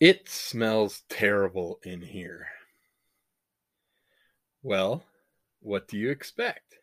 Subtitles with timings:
[0.00, 2.48] It smells terrible in here.
[4.62, 5.04] Well,
[5.60, 6.78] what do you expect?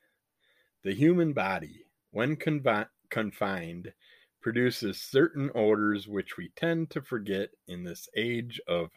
[0.84, 3.94] The human body, when confi- confined,
[4.42, 8.92] produces certain odors which we tend to forget in this age of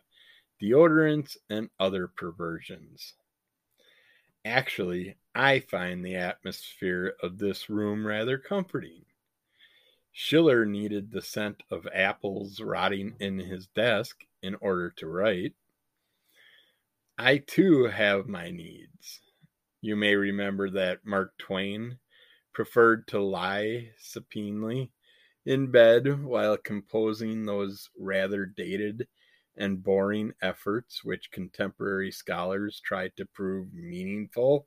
[0.60, 3.14] deodorants and other perversions.
[4.44, 9.04] Actually, I find the atmosphere of this room rather comforting.
[10.20, 15.54] Schiller needed the scent of apples rotting in his desk in order to write.
[17.16, 19.20] I too have my needs.
[19.80, 22.00] You may remember that Mark Twain
[22.52, 24.90] preferred to lie supinely
[25.46, 29.06] in bed while composing those rather dated
[29.56, 34.66] and boring efforts which contemporary scholars tried to prove meaningful.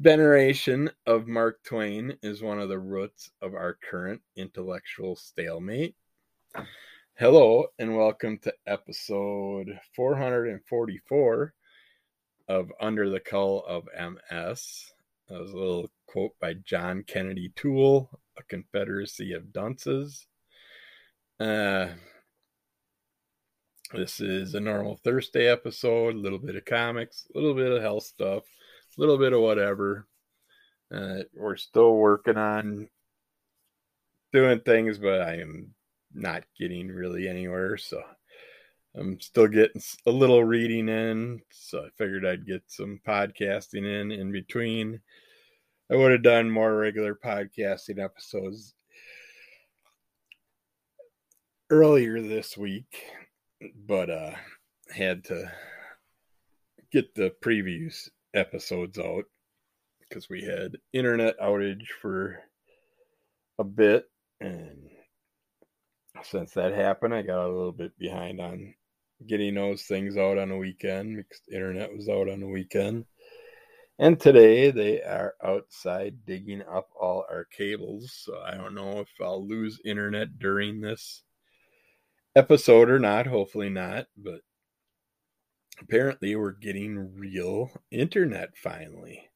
[0.00, 5.96] Veneration of Mark Twain is one of the roots of our current intellectual stalemate.
[7.14, 11.52] Hello, and welcome to episode 444
[12.46, 14.92] of Under the Cull of MS.
[15.28, 20.28] That was a little quote by John Kennedy Toole, A Confederacy of Dunces.
[21.40, 21.88] Uh,
[23.92, 27.82] this is a normal Thursday episode, a little bit of comics, a little bit of
[27.82, 28.44] health stuff
[28.98, 30.06] little bit of whatever.
[30.92, 32.88] Uh, we're still working on
[34.32, 35.74] doing things, but I am
[36.12, 37.76] not getting really anywhere.
[37.76, 38.02] So
[38.96, 41.40] I'm still getting a little reading in.
[41.50, 45.00] So I figured I'd get some podcasting in in between.
[45.90, 48.74] I would have done more regular podcasting episodes
[51.70, 53.04] earlier this week,
[53.86, 54.32] but uh
[54.90, 55.50] had to
[56.90, 59.24] get the previews episodes out
[60.00, 62.38] because we had internet outage for
[63.58, 64.06] a bit
[64.40, 64.90] and
[66.22, 68.74] since that happened i got a little bit behind on
[69.26, 73.04] getting those things out on the weekend because the internet was out on the weekend.
[73.98, 79.08] And today they are outside digging up all our cables so i don't know if
[79.20, 81.24] i'll lose internet during this
[82.36, 84.42] episode or not hopefully not but
[85.80, 89.28] apparently we're getting real internet finally.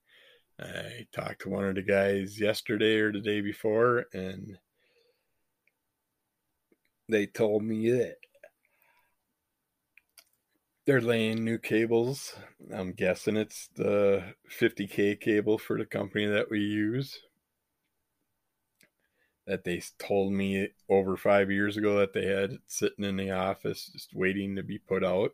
[0.61, 4.59] I talked to one of the guys yesterday or the day before, and
[7.09, 8.17] they told me that
[10.87, 12.35] they're laying new cables.
[12.75, 17.19] I'm guessing it's the 50K cable for the company that we use.
[19.47, 23.91] That they told me over five years ago that they had sitting in the office
[23.93, 25.33] just waiting to be put out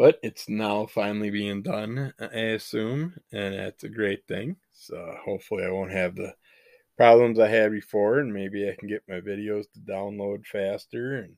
[0.00, 4.56] but it's now finally being done, I assume, and that's a great thing.
[4.72, 6.32] So hopefully, I won't have the
[6.96, 11.36] problems I had before, and maybe I can get my videos to download faster and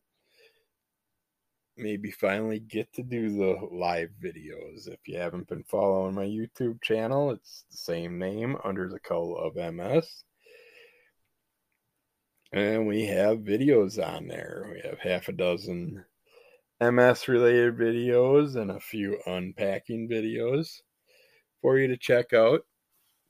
[1.77, 4.87] maybe finally get to do the live videos.
[4.87, 9.37] If you haven't been following my YouTube channel, it's the same name under the Cull
[9.39, 10.23] of MS.
[12.53, 14.71] And we have videos on there.
[14.73, 16.05] We have half a dozen
[16.83, 20.81] MS related videos and a few unpacking videos
[21.61, 22.67] for you to check out.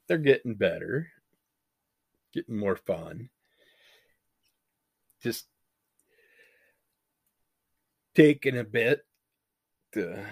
[0.09, 1.09] They're getting better,
[2.33, 3.29] getting more fun.
[5.23, 5.49] Just
[8.15, 9.05] taking a bit
[9.93, 10.25] to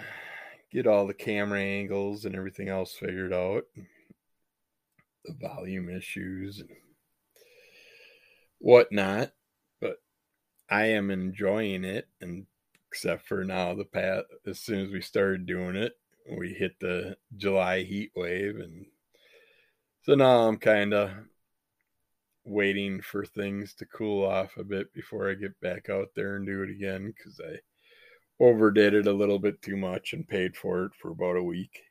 [0.73, 3.65] get all the camera angles and everything else figured out,
[5.27, 6.71] the volume issues and
[8.61, 9.33] whatnot.
[9.79, 9.97] But
[10.71, 12.47] I am enjoying it and
[12.91, 15.93] except for now the path as soon as we started doing it
[16.37, 18.85] we hit the july heat wave and
[20.03, 21.11] so now i'm kind of
[22.45, 26.47] waiting for things to cool off a bit before i get back out there and
[26.47, 27.57] do it again because i
[28.41, 31.83] overdid it a little bit too much and paid for it for about a week.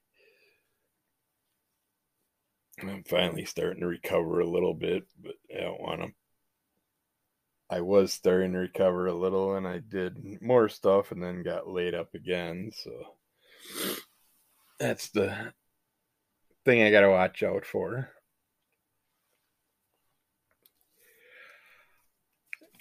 [2.80, 6.08] And i'm finally starting to recover a little bit but i don't want to
[7.70, 11.68] I was starting to recover a little and I did more stuff and then got
[11.68, 12.72] laid up again.
[12.74, 13.16] So
[14.80, 15.54] that's the
[16.66, 18.10] thing I got to watch out for.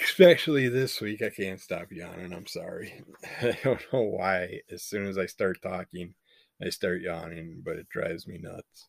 [0.01, 2.33] Especially this week, I can't stop yawning.
[2.33, 3.03] I'm sorry.
[3.43, 4.61] I don't know why.
[4.71, 6.15] As soon as I start talking,
[6.65, 8.89] I start yawning, but it drives me nuts.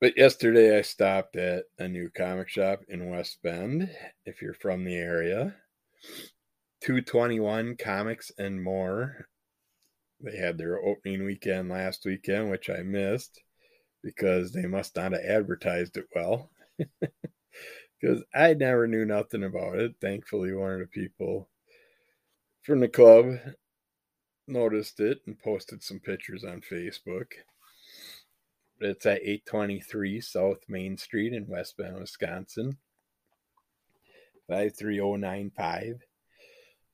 [0.00, 3.90] But yesterday I stopped at a new comic shop in West Bend.
[4.26, 5.54] If you're from the area,
[6.82, 9.28] 221 Comics and More.
[10.20, 13.42] They had their opening weekend last weekend, which I missed
[14.02, 16.50] because they must not have advertised it well.
[18.00, 19.94] Because I never knew nothing about it.
[19.98, 21.48] Thankfully, one of the people
[22.62, 23.36] from the club
[24.46, 27.28] noticed it and posted some pictures on Facebook.
[28.80, 32.76] It's at 823 South Main Street in West Bend, Wisconsin.
[34.48, 36.00] 53095.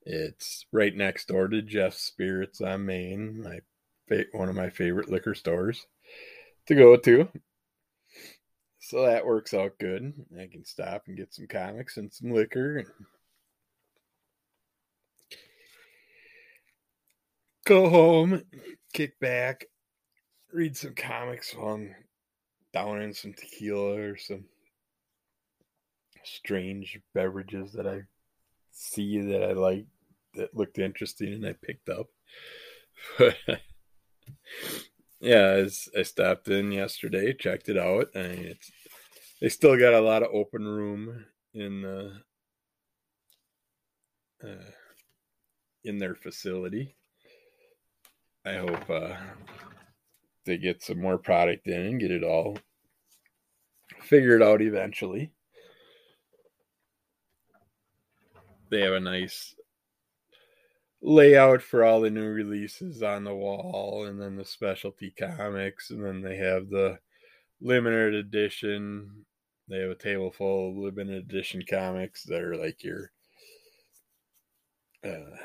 [0.03, 3.61] It's right next door to Jeff's Spirits on Main, my
[4.33, 5.87] one of my favorite liquor stores
[6.67, 7.29] to go to.
[8.81, 10.13] So that works out good.
[10.37, 12.87] I can stop and get some comics and some liquor
[17.71, 18.43] go home,
[18.93, 19.67] kick back,
[20.53, 21.95] read some comics while I'm
[23.13, 24.45] some tequila or some
[26.25, 28.03] strange beverages that I
[28.71, 29.87] see that I like
[30.35, 32.07] that looked interesting and I picked up.
[35.21, 35.67] yeah,
[35.97, 38.71] I stopped in yesterday, checked it out, and it's
[39.41, 41.25] they still got a lot of open room
[41.55, 42.13] in the
[44.45, 44.71] uh,
[45.85, 46.95] in their facility.
[48.45, 49.17] I hope uh,
[50.45, 52.59] they get some more product in and get it all
[54.03, 55.31] figured out eventually.
[58.71, 59.55] They have a nice
[61.03, 66.05] layout for all the new releases on the wall and then the specialty comics and
[66.05, 66.99] then they have the
[67.63, 69.25] limited edition
[69.69, 73.11] they have a table full of limited edition comics that are like your
[75.05, 75.37] uh,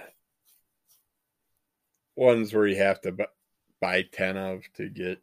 [2.18, 3.16] ones where you have to
[3.82, 5.20] buy 10 of to get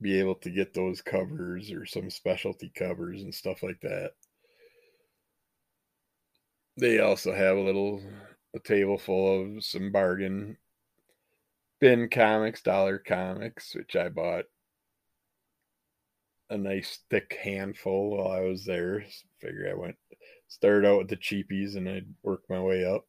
[0.00, 4.10] be able to get those covers or some specialty covers and stuff like that
[6.76, 8.02] they also have a little
[8.54, 10.56] a table full of some bargain
[11.80, 14.44] bin comics, dollar comics, which I bought
[16.50, 19.04] a nice thick handful while I was there.
[19.40, 19.96] Figure I went
[20.48, 23.04] started out with the cheapies and I'd work my way up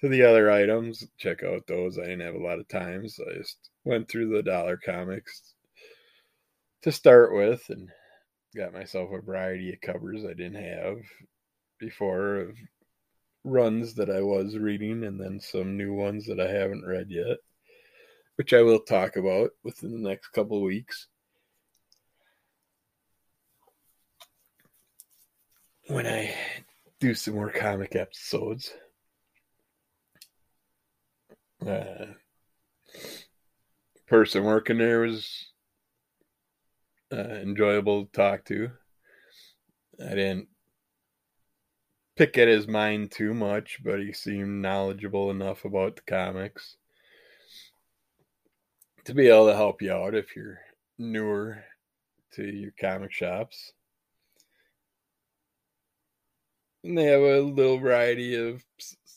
[0.00, 1.06] to the other items.
[1.18, 1.98] Check out those.
[1.98, 5.54] I didn't have a lot of time, so I just went through the dollar comics
[6.82, 7.88] to start with and
[8.56, 10.98] got myself a variety of covers I didn't have
[11.78, 12.56] before of
[13.44, 17.38] runs that I was reading and then some new ones that I haven't read yet,
[18.36, 21.06] which I will talk about within the next couple weeks.
[25.88, 26.34] When I
[27.00, 28.72] do some more comic episodes.
[31.66, 32.06] Uh,
[34.06, 35.46] person working there was
[37.12, 38.70] uh, enjoyable to talk to.
[40.00, 40.48] I didn't
[42.16, 46.76] pick at his mind too much, but he seemed knowledgeable enough about the comics
[49.04, 50.60] to be able to help you out if you're
[50.98, 51.62] newer
[52.32, 53.72] to your comic shops.
[56.84, 58.64] And they have a little variety of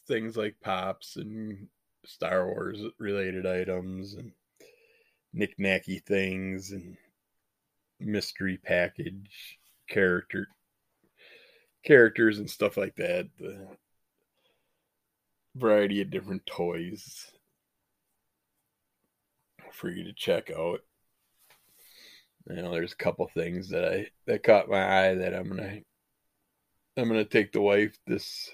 [0.08, 1.68] things like pops and
[2.06, 4.32] Star Wars related items and
[5.34, 6.98] knick-knacky things and
[8.00, 9.60] mystery package
[9.90, 10.48] character
[11.84, 13.28] characters and stuff like that.
[13.40, 13.68] The
[15.56, 17.32] variety of different toys
[19.72, 20.82] for you to check out.
[22.50, 25.80] You know, there's a couple things that I that caught my eye that I'm gonna
[26.98, 28.52] I'm gonna take the wife this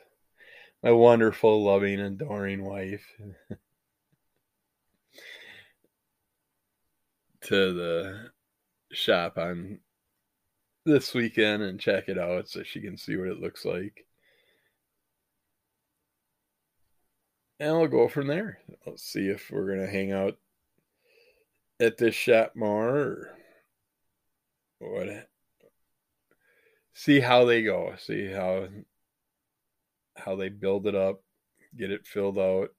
[0.84, 3.06] my wonderful, loving, adoring wife
[7.42, 8.32] to the
[8.92, 9.80] shop on
[10.86, 14.06] this weekend and check it out so she can see what it looks like.
[17.60, 18.60] And I'll go from there.
[18.86, 20.38] Let's see if we're going to hang out
[21.80, 23.36] at this shop more
[24.80, 25.28] or what.
[26.94, 27.94] See how they go.
[27.98, 28.68] See how
[30.20, 31.22] how they build it up,
[31.78, 32.70] get it filled out.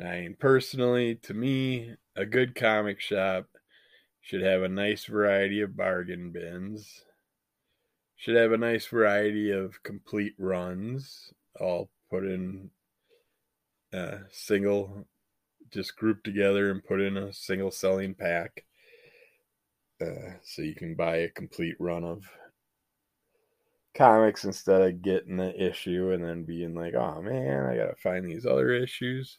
[0.00, 3.46] I mean, personally, to me, a good comic shop
[4.20, 7.04] should have a nice variety of bargain bins.
[8.16, 12.70] Should have a nice variety of complete runs, all put in
[13.92, 15.06] a single,
[15.70, 18.64] just grouped together and put in a single selling pack.
[20.00, 22.24] Uh, so you can buy a complete run of
[23.94, 28.24] comics instead of getting the issue and then being like, oh man, I gotta find
[28.26, 29.38] these other issues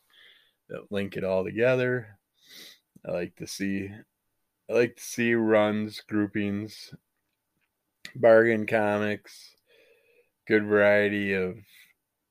[0.69, 2.19] that link it all together.
[3.07, 3.89] I like to see
[4.69, 6.93] I like to see runs, groupings,
[8.15, 9.55] bargain comics,
[10.47, 11.57] good variety of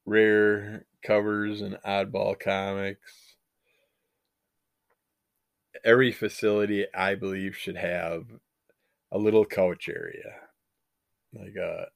[0.06, 3.36] rare covers and oddball comics.
[5.84, 8.24] Every facility, I believe, should have
[9.12, 10.40] a little couch area.
[11.32, 11.86] like a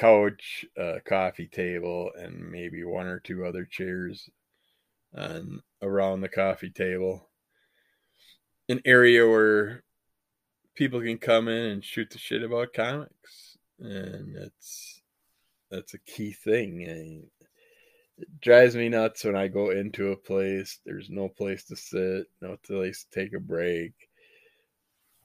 [0.00, 4.30] couch, a coffee table, and maybe one or two other chairs
[5.12, 7.28] and around the coffee table.
[8.70, 9.84] An area where
[10.74, 13.58] people can come in and shoot the shit about comics.
[13.78, 15.02] And it's
[15.70, 16.80] that's a key thing.
[18.18, 20.78] it drives me nuts when I go into a place.
[20.86, 23.92] There's no place to sit, no place to take a break.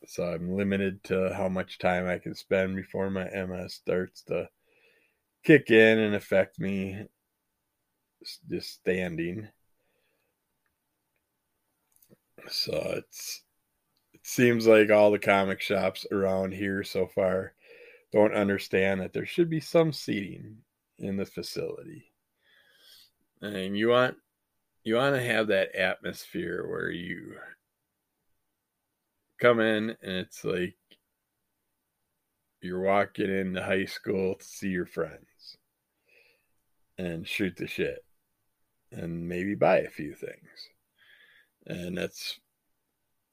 [0.07, 4.49] So I'm limited to how much time I can spend before my MS starts to
[5.45, 7.05] kick in and affect me
[8.49, 9.47] just standing.
[12.49, 13.43] So it's
[14.13, 17.53] it seems like all the comic shops around here so far
[18.11, 20.57] don't understand that there should be some seating
[20.99, 22.11] in the facility.
[23.41, 24.15] And you want
[24.83, 27.35] you want to have that atmosphere where you
[29.39, 30.75] come in and it's like
[32.65, 35.57] you're walking into high school to see your friends
[36.97, 38.03] and shoot the shit
[38.91, 40.69] and maybe buy a few things.
[41.67, 42.39] And that's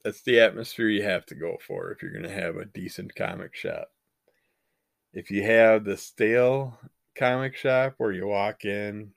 [0.05, 3.15] that's the atmosphere you have to go for if you're going to have a decent
[3.15, 3.89] comic shop.
[5.13, 6.79] If you have the stale
[7.17, 9.13] comic shop where you walk in,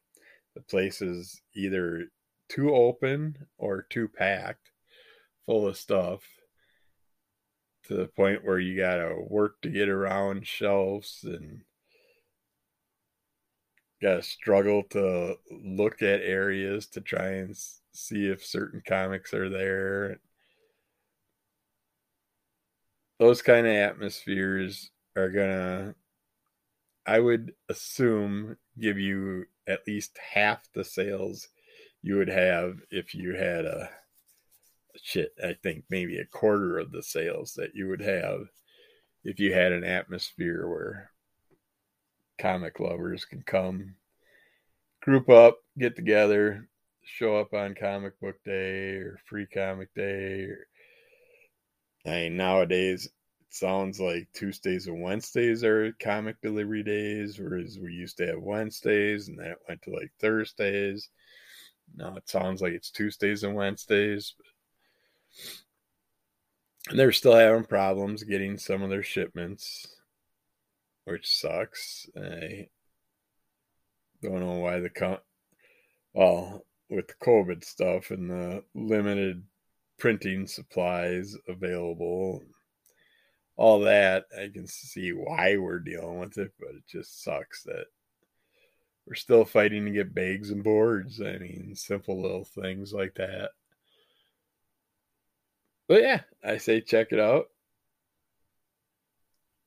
[0.54, 2.06] the place is either
[2.50, 4.70] too open or too packed,
[5.46, 6.22] full of stuff,
[7.88, 11.62] to the point where you got to work to get around shelves and
[14.02, 17.56] got to struggle to look at areas to try and
[17.94, 20.20] see if certain comics are there.
[23.20, 25.96] Those kind of atmospheres are to,
[27.06, 31.48] I would assume, give you at least half the sales
[32.02, 33.90] you would have if you had a
[35.02, 38.48] shit, I think maybe a quarter of the sales that you would have
[39.24, 41.12] if you had an atmosphere where
[42.38, 43.96] comic lovers can come,
[45.02, 46.68] group up, get together,
[47.04, 50.44] show up on comic book day or free comic day.
[50.44, 50.68] Or,
[52.06, 53.12] I mean, nowadays it
[53.50, 59.28] sounds like Tuesdays and Wednesdays are comic delivery days, whereas we used to have Wednesdays
[59.28, 61.10] and then it went to like Thursdays.
[61.96, 64.36] Now it sounds like it's Tuesdays and Wednesdays.
[64.38, 64.48] But
[66.90, 69.88] and they're still having problems getting some of their shipments,
[71.06, 72.08] which sucks.
[72.16, 72.68] I
[74.22, 75.18] don't know why the con.
[76.14, 79.44] Well, with the COVID stuff and the limited
[79.98, 82.44] printing supplies available,
[83.58, 87.86] all that, I can see why we're dealing with it, but it just sucks that
[89.08, 91.22] we're still fighting to get bags and boards.
[91.22, 93.52] I mean, simple little things like that.
[95.88, 97.46] But yeah, I say check it out.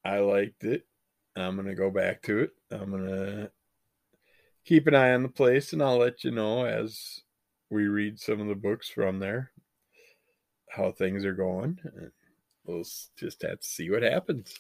[0.05, 0.87] I liked it.
[1.37, 2.51] I'm gonna go back to it.
[2.71, 3.51] I'm gonna
[4.65, 7.21] keep an eye on the place, and I'll let you know as
[7.71, 9.53] we read some of the books from there
[10.71, 11.79] how things are going.
[12.65, 12.85] We'll
[13.17, 14.59] just have to see what happens.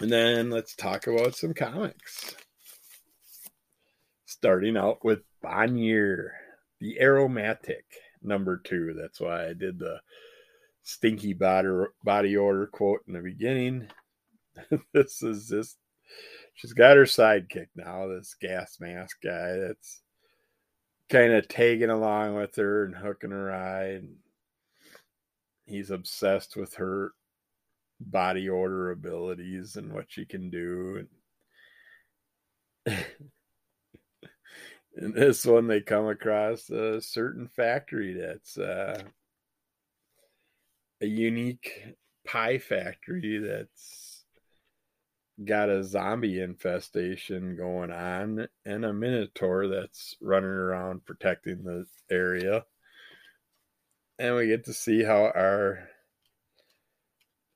[0.00, 2.34] And then let's talk about some comics.
[4.24, 6.32] Starting out with Bonnier,
[6.80, 7.84] the Aromatic
[8.24, 8.94] number two.
[8.94, 10.00] That's why I did the
[10.82, 11.68] stinky body,
[12.04, 13.88] body odor quote in the beginning.
[14.92, 15.78] this is just,
[16.54, 20.02] she's got her sidekick now, this gas mask guy that's
[21.08, 23.92] kind of tagging along with her and hooking her eye.
[23.94, 24.16] And
[25.66, 27.12] he's obsessed with her
[28.00, 31.06] body order abilities and what she can do.
[34.96, 39.02] in this one they come across a certain factory that's uh,
[41.00, 41.96] a unique
[42.26, 44.24] pie factory that's
[45.44, 52.64] got a zombie infestation going on and a minotaur that's running around protecting the area.
[54.18, 55.88] And we get to see how our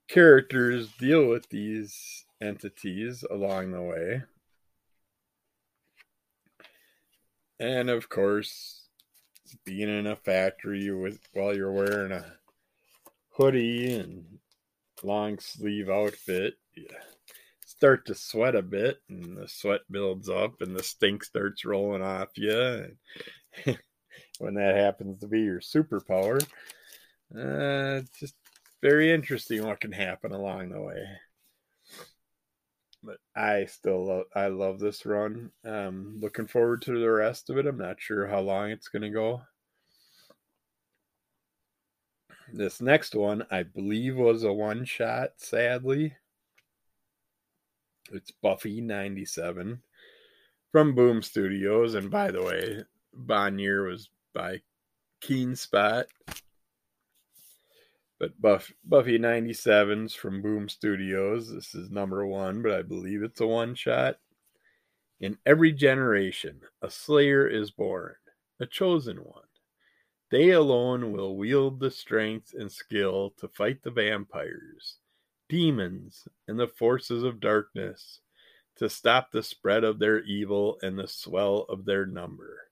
[0.09, 4.23] characters deal with these entities along the way
[7.59, 8.83] And of course,
[9.65, 12.25] being in a factory with while you're wearing a
[13.31, 14.39] hoodie and
[15.03, 16.87] long sleeve outfit, you
[17.65, 22.03] start to sweat a bit, and the sweat builds up, and the stink starts rolling
[22.03, 22.97] off you.
[24.39, 26.43] when that happens to be your superpower,
[27.35, 28.35] uh, just
[28.83, 31.07] very interesting what can happen along the way
[33.07, 35.53] but I still love, I love this run.
[35.65, 37.67] Um, looking forward to the rest of it.
[37.67, 39.43] I'm not sure how long it's going to go.
[42.53, 46.15] this next one, I believe, was a one shot, sadly.
[48.13, 49.81] It's Buffy 97
[50.73, 51.95] from Boom Studios.
[51.95, 54.61] And by the way, Bonnier was by
[55.23, 56.05] Keenspot.
[58.19, 61.53] But Buff, Buffy 97's from Boom Studios.
[61.53, 64.17] This is number one, but I believe it's a one shot.
[65.21, 68.15] In every generation, a Slayer is born,
[68.59, 69.43] a chosen one.
[70.31, 74.97] They alone will wield the strength and skill to fight the vampires,
[75.49, 78.21] demons, and the forces of darkness,
[78.77, 82.63] to stop the spread of their evil and the swell of their number.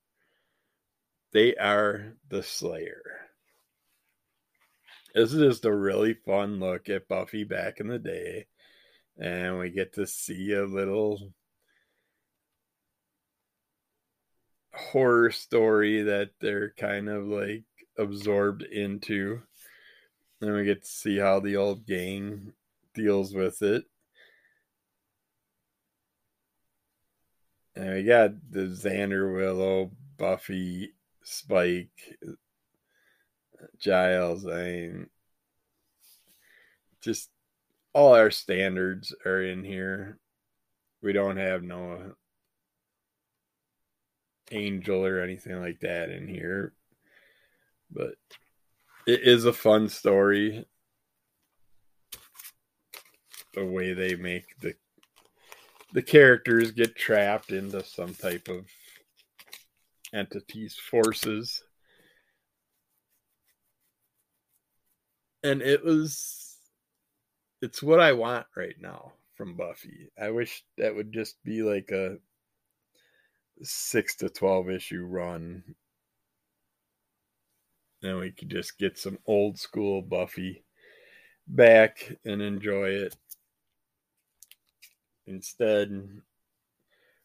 [1.33, 3.31] They are the Slayer.
[5.15, 8.47] This is just a really fun look at Buffy back in the day.
[9.17, 11.33] And we get to see a little
[14.75, 17.63] horror story that they're kind of like
[17.97, 19.41] absorbed into.
[20.41, 22.53] And we get to see how the old gang
[22.93, 23.85] deals with it.
[27.77, 32.19] And we got the Xander Willow, Buffy, Spike,
[33.79, 34.47] Giles.
[34.47, 35.11] I mean,
[37.01, 37.31] just
[37.93, 40.19] all our standards are in here.
[41.03, 42.15] We don't have no
[44.51, 46.73] angel or anything like that in here.
[47.91, 48.15] But
[49.07, 50.67] it is a fun story.
[53.55, 54.75] The way they make the
[55.93, 58.67] the characters get trapped into some type of
[60.13, 61.63] entities forces.
[65.45, 66.57] And it was
[67.63, 70.11] it's what I want right now from Buffy.
[70.21, 72.17] I wish that would just be like a
[73.63, 75.63] six to 12 issue run.
[78.03, 80.65] Then we could just get some old school Buffy
[81.47, 83.17] back and enjoy it.
[85.27, 86.21] Instead,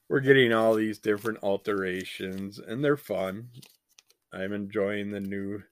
[0.10, 3.50] we're getting all these different alterations and they're fun.
[4.32, 5.64] I'm enjoying the new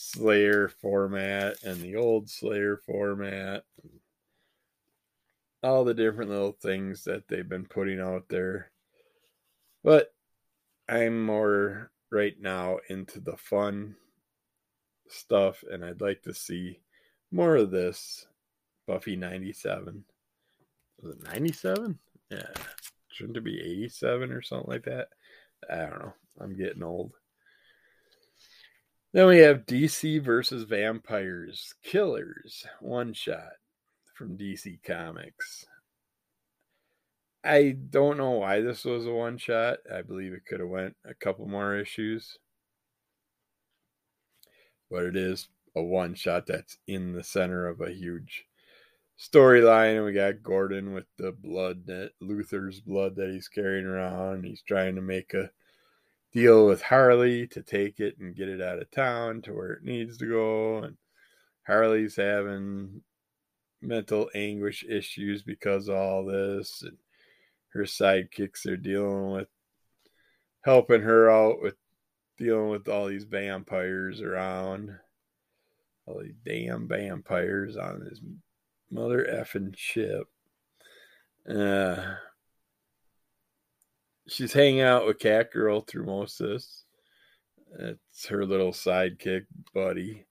[0.00, 3.64] Slayer format and the old Slayer format.
[5.60, 8.70] All the different little things that they've been putting out there.
[9.82, 10.14] But
[10.88, 13.96] I'm more right now into the fun
[15.08, 16.78] stuff, and I'd like to see
[17.32, 18.24] more of this.
[18.86, 20.04] Buffy 97.
[21.02, 21.98] Was it 97?
[22.30, 22.52] Yeah.
[23.08, 25.08] Shouldn't it be 87 or something like that?
[25.68, 26.14] I don't know.
[26.40, 27.14] I'm getting old.
[29.12, 33.52] Then we have DC versus Vampires Killers one shot
[34.14, 35.64] from DC Comics.
[37.42, 39.78] I don't know why this was a one shot.
[39.92, 42.36] I believe it could have went a couple more issues.
[44.90, 48.44] But it is a one shot that's in the center of a huge
[49.18, 49.96] storyline.
[49.96, 54.44] And we got Gordon with the blood that Luthor's blood that he's carrying around.
[54.44, 55.50] He's trying to make a
[56.32, 59.84] deal with Harley to take it and get it out of town to where it
[59.84, 60.78] needs to go.
[60.78, 60.96] And
[61.66, 63.02] Harley's having
[63.80, 66.82] mental anguish issues because of all this.
[66.82, 66.96] And
[67.70, 69.48] her sidekicks are dealing with
[70.62, 71.76] helping her out with
[72.36, 74.96] dealing with all these vampires around.
[76.06, 78.20] All these damn vampires on this
[78.90, 80.26] mother effing ship.
[81.48, 82.14] Uh,
[84.28, 86.84] she's hanging out with Catgirl through most of this.
[87.78, 90.26] It's her little sidekick buddy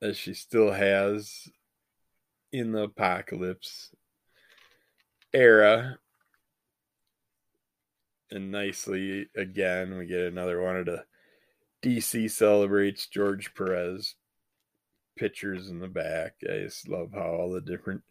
[0.00, 1.48] that she still has
[2.52, 3.90] in the apocalypse
[5.32, 5.98] era.
[8.30, 11.04] And nicely, again, we get another one of the
[11.82, 14.14] DC celebrates George Perez
[15.16, 16.34] pictures in the back.
[16.42, 18.02] I just love how all the different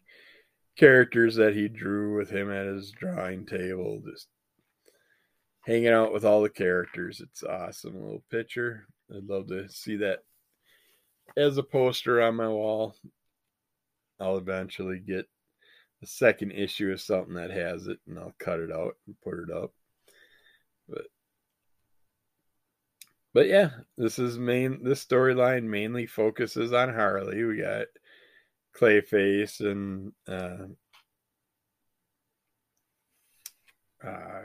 [0.76, 4.28] characters that he drew with him at his drawing table, just
[5.66, 7.20] hanging out with all the characters.
[7.20, 8.86] It's awesome little picture.
[9.10, 10.20] I'd love to see that
[11.36, 12.96] as a poster on my wall.
[14.20, 15.26] I'll eventually get
[16.02, 19.40] a second issue of something that has it, and I'll cut it out and put
[19.40, 19.72] it up.
[20.88, 21.06] But
[23.32, 24.84] but yeah, this is main.
[24.84, 27.42] This storyline mainly focuses on Harley.
[27.42, 27.86] We got
[28.76, 30.66] Clayface and uh,
[34.06, 34.42] uh,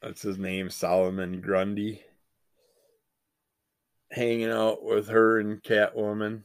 [0.00, 2.02] what's his name, Solomon Grundy,
[4.10, 6.44] hanging out with her and Catwoman.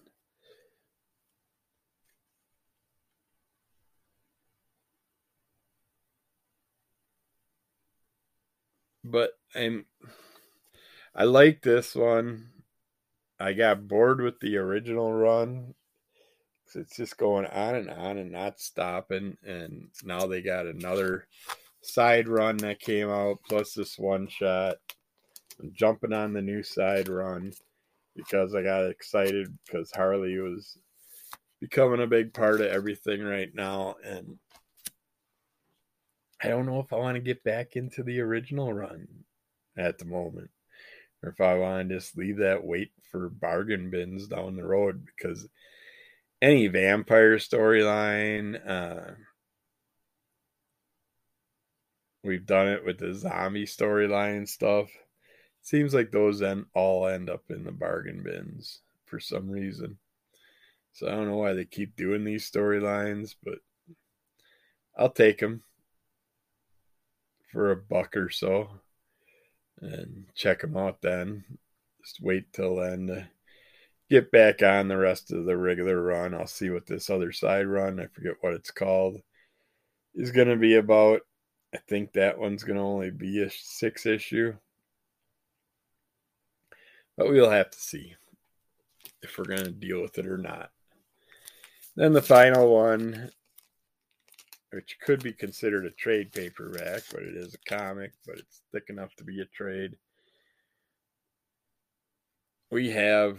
[9.04, 9.86] But I'm
[11.14, 12.61] I like this one.
[13.42, 15.74] I got bored with the original run.
[16.76, 19.36] It's just going on and on and not stopping.
[19.44, 21.28] And now they got another
[21.82, 24.76] side run that came out, plus this one shot.
[25.60, 27.52] I'm jumping on the new side run
[28.16, 30.78] because I got excited because Harley was
[31.60, 33.96] becoming a big part of everything right now.
[34.06, 34.38] And
[36.42, 39.08] I don't know if I want to get back into the original run
[39.78, 40.52] at the moment
[41.24, 45.06] or if I want to just leave that wait for bargain bins down the road
[45.06, 45.48] because
[46.42, 49.14] any vampire storyline, uh,
[52.24, 54.90] we've done it with the zombie storyline stuff.
[55.62, 59.98] Seems like those then all end up in the bargain bins for some reason.
[60.94, 63.60] So I don't know why they keep doing these storylines, but
[64.98, 65.64] I'll take them
[67.52, 68.82] for a buck or so
[69.82, 71.44] and check them out then.
[72.04, 73.28] Just wait till then to
[74.10, 76.34] get back on the rest of the regular run.
[76.34, 79.22] I'll see what this other side run, I forget what it's called,
[80.14, 81.22] is going to be about.
[81.74, 84.54] I think that one's going to only be a six issue.
[87.18, 88.16] But we'll have to see
[89.22, 90.72] if we're going to deal with it or not.
[91.96, 93.32] Then the final one
[94.72, 98.86] which could be considered a trade paperback, but it is a comic, but it's thick
[98.90, 99.96] enough to be a trade.
[102.70, 103.38] We have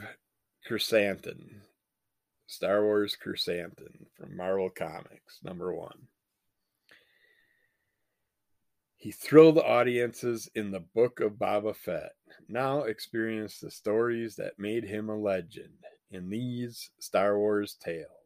[0.69, 1.61] Krrsantan,
[2.47, 6.09] Star Wars Krrsantan from Marvel Comics, number one.
[8.97, 12.13] He thrilled audiences in the book of Boba Fett.
[12.49, 15.79] Now experience the stories that made him a legend
[16.11, 18.22] in these Star Wars tales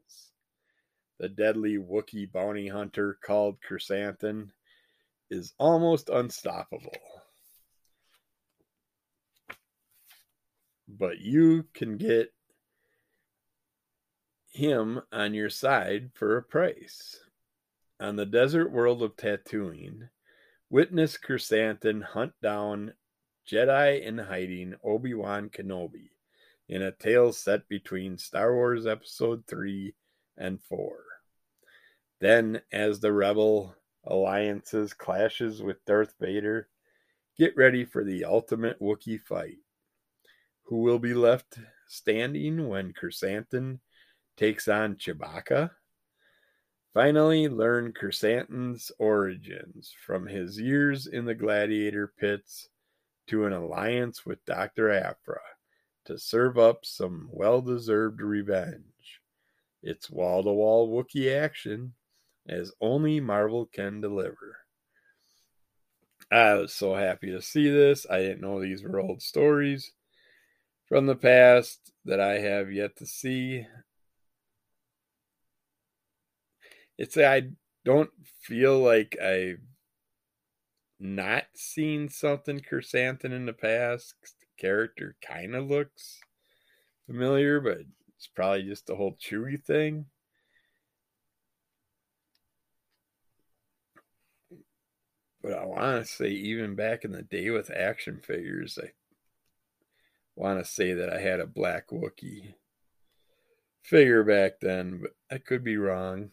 [1.18, 4.50] the deadly Wookiee bounty hunter called Krrsantan,
[5.30, 6.96] is almost unstoppable.
[10.88, 12.32] But you can get
[14.50, 17.20] him on your side for a price.
[17.98, 20.10] On the desert world of Tatooine,
[20.70, 22.92] witness Krrsantan hunt down
[23.48, 26.10] Jedi in hiding Obi Wan Kenobi
[26.68, 29.94] in a tale set between Star Wars Episode 3
[30.36, 30.96] and 4.
[32.20, 36.68] Then, as the rebel alliances clashes with Darth Vader,
[37.36, 39.58] get ready for the ultimate Wookiee fight.
[40.64, 43.80] Who will be left standing when Krrsantan
[44.36, 45.70] takes on Chewbacca?
[46.94, 52.70] Finally, learn Krrsantan's origins from his years in the gladiator pits
[53.26, 54.90] to an alliance with Dr.
[54.90, 55.40] Aphra
[56.06, 58.95] to serve up some well deserved revenge.
[59.86, 61.94] It's wall to wall Wookiee action
[62.48, 64.58] as only Marvel can deliver.
[66.28, 68.04] I was so happy to see this.
[68.10, 69.92] I didn't know these were old stories
[70.88, 73.64] from the past that I have yet to see.
[76.98, 77.50] It's I
[77.84, 79.60] don't feel like I've
[80.98, 84.16] not seen something Krrsantan in the past.
[84.20, 86.18] The character kind of looks
[87.06, 87.82] familiar, but
[88.16, 90.06] it's probably just the whole Chewy thing.
[95.42, 98.90] But I want to say, even back in the day with action figures, I
[100.34, 102.54] want to say that I had a black Wookie
[103.82, 106.30] figure back then, but I could be wrong.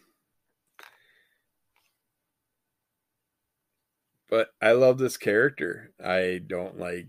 [4.29, 5.91] But I love this character.
[6.03, 7.07] I don't like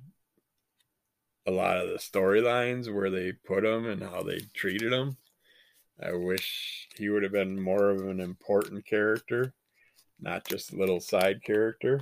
[1.47, 5.17] a lot of the storylines where they put him and how they treated him.
[6.03, 9.55] I wish he would have been more of an important character
[10.21, 12.01] not just a little side character.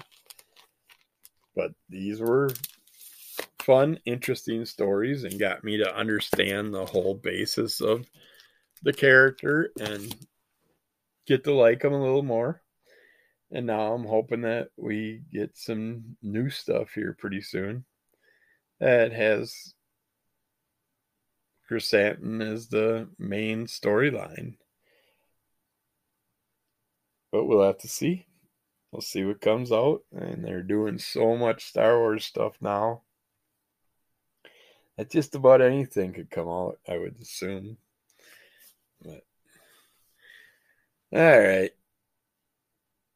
[1.54, 2.50] But these were
[3.58, 8.06] fun, interesting stories and got me to understand the whole basis of
[8.82, 10.14] the character and
[11.26, 12.62] get to like him a little more.
[13.50, 17.84] And now I'm hoping that we get some new stuff here pretty soon
[18.82, 19.74] that has
[21.70, 24.56] Krrsantan as the main storyline
[27.32, 28.26] but we'll have to see.
[28.92, 30.02] We'll see what comes out.
[30.14, 33.00] And they're doing so much Star Wars stuff now
[34.96, 37.78] that just about anything could come out, I would assume.
[39.02, 39.24] But
[41.12, 41.70] all right.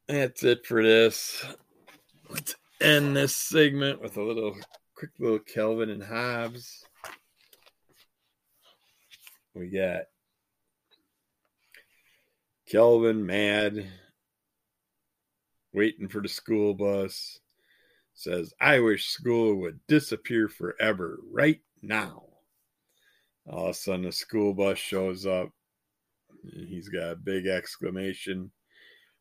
[0.08, 1.44] That's it for this.
[2.30, 4.56] Let's end this segment with a little
[4.96, 6.86] quick little Calvin and Hobbes.
[9.54, 10.04] We got
[12.66, 13.86] Calvin mad
[15.74, 17.40] waiting for the school bus.
[18.14, 22.24] says, I wish school would disappear forever right now.
[23.46, 25.50] All of a sudden, the school bus shows up.
[26.54, 28.50] and He's got a big exclamation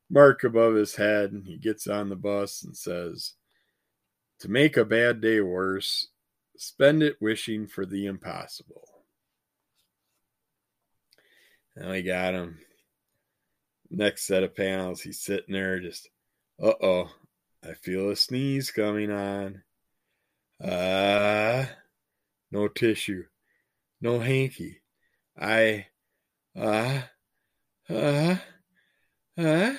[0.08, 1.32] mark above his head.
[1.32, 3.34] and He gets on the bus and says,
[4.40, 6.08] To make a bad day worse,
[6.56, 8.82] spend it wishing for the impossible.
[11.74, 12.58] And we got him.
[13.90, 16.10] Next set of panels, he's sitting there just,
[16.62, 17.10] uh oh,
[17.62, 19.62] I feel a sneeze coming on.
[20.62, 21.66] Ah, uh,
[22.50, 23.24] no tissue,
[24.00, 24.80] no hanky.
[25.38, 25.86] I,
[26.58, 27.08] ah,
[27.88, 28.42] uh, ah,
[29.38, 29.76] uh, ah,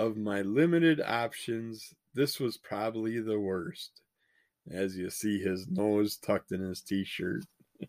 [0.00, 4.00] Of my limited options, this was probably the worst.
[4.70, 7.44] As you see his nose tucked in his t shirt.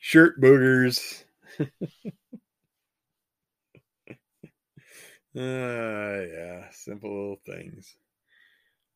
[0.00, 1.24] Shirt boogers.
[1.58, 1.64] Uh,
[5.34, 7.96] yeah, simple little things.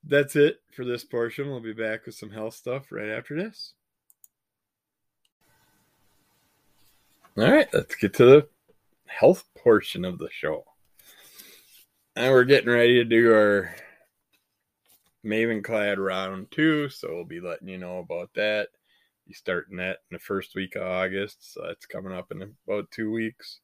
[0.05, 1.51] That's it for this portion.
[1.51, 3.73] We'll be back with some health stuff right after this.
[7.37, 8.49] All right, let's get to the
[9.07, 10.64] health portion of the show.
[12.16, 13.74] And we're getting ready to do our
[15.27, 18.68] Mavenclad round two, so we'll be letting you know about that.
[19.27, 22.88] Be starting that in the first week of August, so that's coming up in about
[22.92, 23.59] two weeks.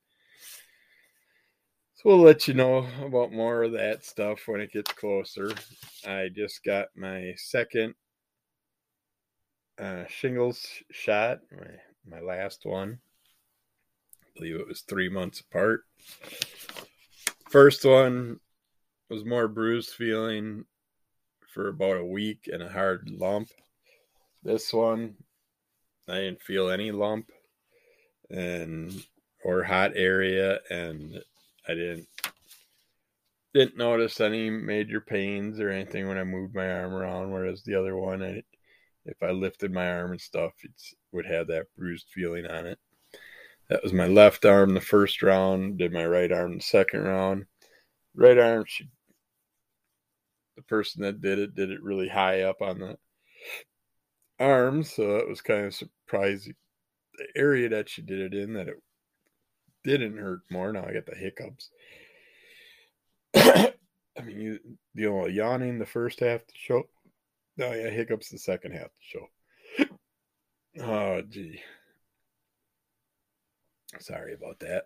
[1.95, 5.53] So we'll let you know about more of that stuff when it gets closer.
[6.05, 7.95] I just got my second
[9.79, 12.99] uh, shingles shot, my, my last one.
[14.25, 15.85] I believe it was three months apart.
[17.51, 18.39] First one
[19.09, 20.67] was more bruised feeling
[21.53, 23.49] for about a week and a hard lump.
[24.45, 25.17] This one,
[26.09, 27.33] I didn't feel any lump
[28.31, 28.93] and
[29.43, 31.25] or hot area and
[31.69, 32.07] I didn't
[33.53, 37.33] didn't notice any major pains or anything when I moved my arm around.
[37.33, 38.45] Whereas the other one, I,
[39.07, 40.71] if I lifted my arm and stuff, it
[41.11, 42.79] would have that bruised feeling on it.
[43.71, 45.79] That was my left arm the first round.
[45.79, 47.47] Did my right arm the second round.
[48.17, 48.91] Right arm, she,
[50.57, 52.99] the person that did it did it really high up on the
[54.41, 56.57] arm, so it was kind of surprising.
[57.17, 58.83] The area that she did it in, that it
[59.85, 60.73] didn't hurt more.
[60.73, 61.71] Now I get the hiccups.
[63.37, 63.73] I
[64.25, 64.59] mean, you
[64.97, 66.83] dealing with yawning the first half the show.
[67.57, 69.87] No, yeah, hiccups the second half the show.
[70.83, 71.61] oh, gee.
[73.99, 74.85] Sorry about that.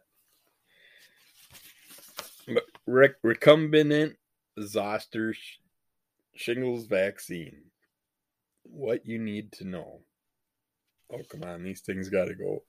[2.47, 4.17] But rec- recombinant
[4.61, 5.59] zoster sh-
[6.35, 7.65] shingles vaccine.
[8.65, 10.01] What you need to know.
[11.13, 11.63] Oh, come on.
[11.63, 12.63] These things got to go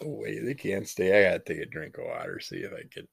[0.00, 0.38] away.
[0.38, 1.18] They can't stay.
[1.18, 3.08] I gotta take a drink of water, see if I can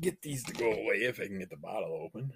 [0.00, 2.32] get these to go away if I can get the bottle open.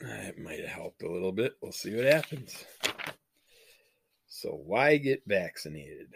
[0.00, 1.54] It might have helped a little bit.
[1.62, 2.64] We'll see what happens.
[4.26, 6.08] So, why get vaccinated?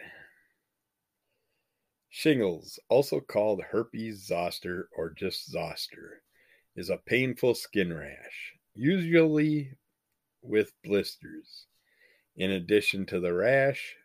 [2.09, 6.21] Shingles, also called herpes zoster or just zoster,
[6.75, 9.77] is a painful skin rash, usually
[10.41, 11.65] with blisters.
[12.35, 13.95] In addition to the rash,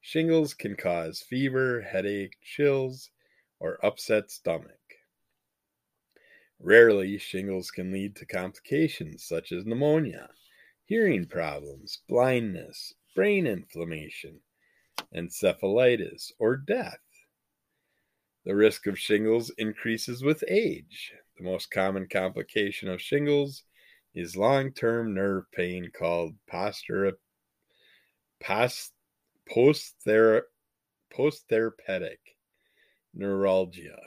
[0.00, 3.10] shingles can cause fever, headache, chills,
[3.58, 4.77] or upset stomach.
[6.60, 10.30] Rarely, shingles can lead to complications such as pneumonia,
[10.84, 14.40] hearing problems, blindness, brain inflammation,
[15.14, 16.98] encephalitis, or death.
[18.44, 21.12] The risk of shingles increases with age.
[21.36, 23.62] The most common complication of shingles
[24.14, 27.12] is long term nerve pain called posterior,
[29.48, 30.04] post,
[33.14, 34.00] neuralgia,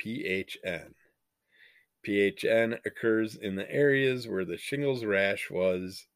[0.00, 0.94] PHN.
[2.08, 6.06] PHN occurs in the areas where the shingles rash was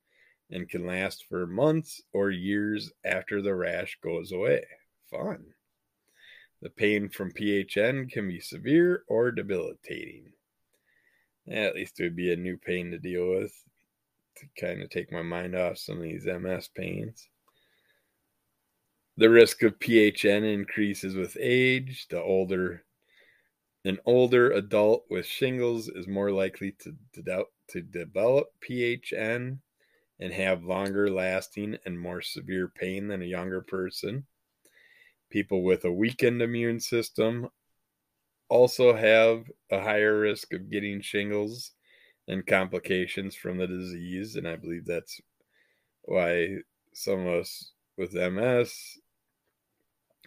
[0.50, 4.64] and can last for months or years after the rash goes away.
[5.10, 5.44] Fun.
[6.62, 10.32] The pain from PHN can be severe or debilitating.
[11.50, 13.52] At least it would be a new pain to deal with
[14.36, 17.28] to kind of take my mind off some of these MS pains.
[19.18, 22.06] The risk of PHN increases with age.
[22.08, 22.84] The older
[23.84, 29.58] an older adult with shingles is more likely to, to, to develop PHN
[30.20, 34.24] and have longer lasting and more severe pain than a younger person.
[35.30, 37.48] People with a weakened immune system
[38.48, 41.72] also have a higher risk of getting shingles
[42.28, 44.36] and complications from the disease.
[44.36, 45.20] And I believe that's
[46.02, 46.58] why
[46.92, 48.98] some of us with MS,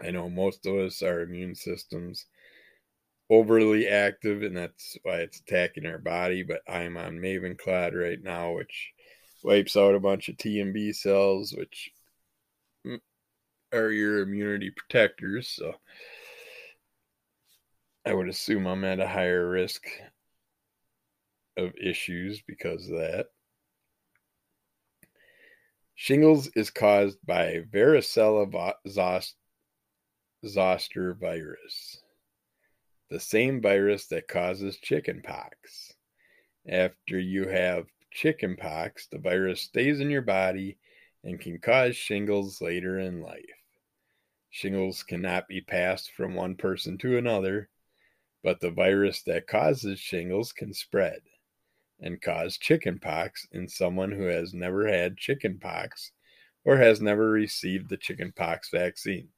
[0.03, 2.25] I know most of us, our immune systems
[3.29, 6.43] overly active, and that's why it's attacking our body.
[6.43, 8.91] But I'm on Mavenclad right now, which
[9.43, 11.91] wipes out a bunch of T and B cells, which
[13.73, 15.49] are your immunity protectors.
[15.49, 15.73] So
[18.05, 19.85] I would assume I'm at a higher risk
[21.57, 23.27] of issues because of that.
[25.95, 28.73] Shingles is caused by varicella
[30.45, 32.01] zoster virus,
[33.09, 35.93] the same virus that causes chickenpox.
[36.67, 40.77] After you have chickenpox, the virus stays in your body
[41.23, 43.43] and can cause shingles later in life.
[44.49, 47.69] Shingles cannot be passed from one person to another,
[48.43, 51.19] but the virus that causes shingles can spread
[51.99, 56.11] and cause chickenpox in someone who has never had chickenpox
[56.63, 59.29] or has never received the chickenpox vaccine.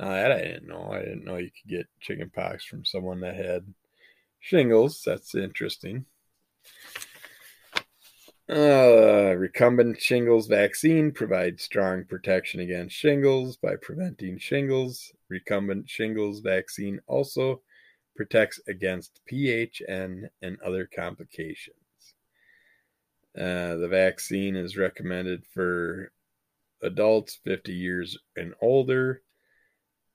[0.00, 0.90] Now that I didn't know.
[0.90, 3.66] I didn't know you could get chickenpox from someone that had
[4.38, 5.02] shingles.
[5.04, 6.06] That's interesting.
[8.48, 15.12] Uh, recumbent shingles vaccine provides strong protection against shingles by preventing shingles.
[15.28, 17.60] Recumbent shingles vaccine also
[18.16, 21.76] protects against PHN and other complications.
[23.36, 26.10] Uh, the vaccine is recommended for
[26.82, 29.22] adults 50 years and older,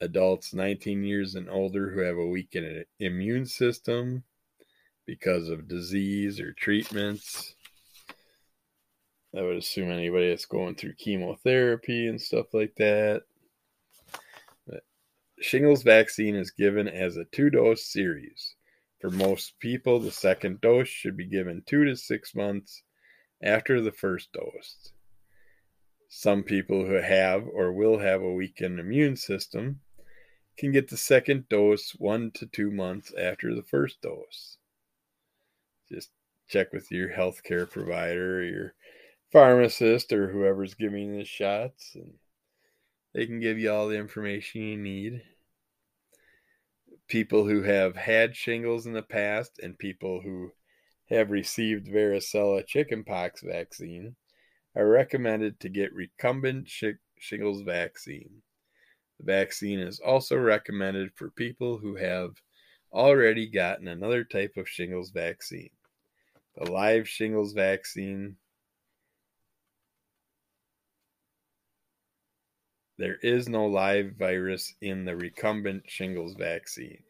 [0.01, 4.23] adults 19 years and older who have a weakened immune system
[5.05, 7.55] because of disease or treatments
[9.38, 13.23] I would assume anybody that's going through chemotherapy and stuff like that.
[15.41, 18.55] Shingles vaccine is given as a two dose series.
[19.01, 22.81] For most people, the second dose should be given two to six months
[23.43, 24.93] after the first dose.
[26.08, 29.81] Some people who have or will have a weakened immune system
[30.58, 34.58] can get the second dose one to two months after the first dose.
[35.89, 36.12] Just
[36.48, 38.74] check with your healthcare provider or your
[39.32, 42.13] pharmacist or whoever's giving the shots and
[43.13, 45.22] they can give you all the information you need
[47.08, 50.52] people who have had shingles in the past and people who
[51.10, 54.15] have received varicella chickenpox vaccine
[54.76, 56.70] are recommended to get recumbent
[57.18, 58.41] shingles vaccine
[59.19, 62.32] the vaccine is also recommended for people who have
[62.91, 65.69] already gotten another type of shingles vaccine
[66.58, 68.36] the live shingles vaccine
[72.97, 77.04] There is no live virus in the recumbent shingles vaccine.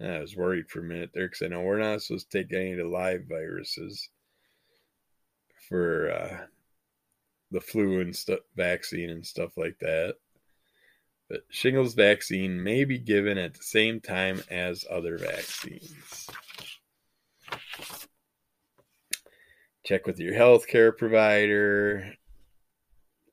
[0.00, 2.38] And I was worried for a minute there because I know we're not supposed to
[2.38, 4.08] take any of the live viruses
[5.68, 6.46] for uh,
[7.50, 10.16] the flu and stuff, vaccine and stuff like that.
[11.32, 16.28] But shingles vaccine may be given at the same time as other vaccines.
[19.86, 22.16] Check with your healthcare provider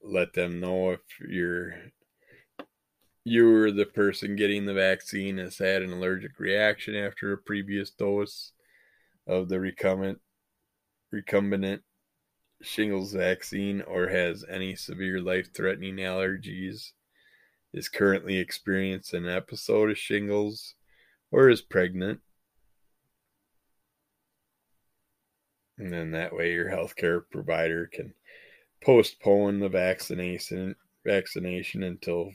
[0.02, 1.74] let them know if you're
[3.26, 8.54] you're the person getting the vaccine has had an allergic reaction after a previous dose
[9.28, 10.20] of the recumbent
[11.12, 11.82] recumbent
[12.62, 16.94] shingles vaccine or has any severe life-threatening allergies
[17.74, 20.76] is currently experiencing an episode of shingles
[21.32, 22.20] or is pregnant
[25.78, 28.14] and then that way your healthcare provider can
[28.84, 32.32] postpone the vaccination vaccination until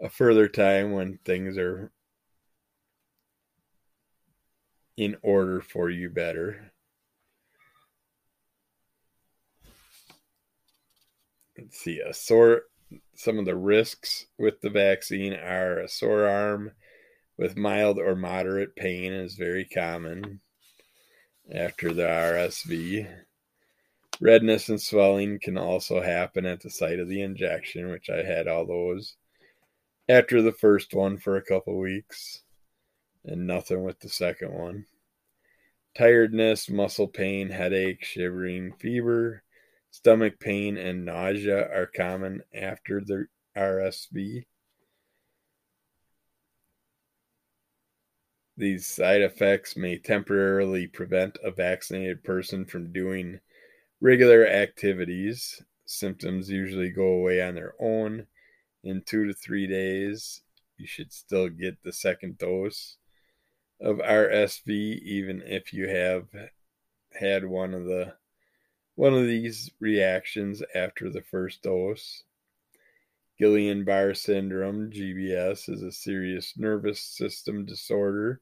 [0.00, 1.90] a further time when things are
[4.96, 6.72] in order for you better.
[11.56, 12.62] Let's see, a sore
[13.18, 16.70] some of the risks with the vaccine are a sore arm
[17.36, 20.38] with mild or moderate pain is very common
[21.52, 23.08] after the RZV.
[24.20, 28.46] Redness and swelling can also happen at the site of the injection, which I had
[28.46, 29.16] all those
[30.08, 32.42] after the first one for a couple weeks
[33.24, 34.86] and nothing with the second one.
[35.96, 39.42] Tiredness, muscle pain, headache, shivering, fever,
[39.90, 43.26] stomach pain, and nausea are common after the
[43.56, 44.46] RZV.
[48.56, 53.38] These side effects may temporarily prevent a vaccinated person from doing
[54.00, 55.62] regular activities.
[55.86, 58.26] Symptoms usually go away on their own
[58.82, 60.42] in two to three days.
[60.76, 62.96] You should still get the second dose
[63.80, 66.26] of RZV, even if you have
[67.12, 68.14] had one of the
[68.98, 72.24] one of these reactions after the first dose.
[73.40, 78.40] Guillain-Barré syndrome, GBS, is a serious nervous system disorder.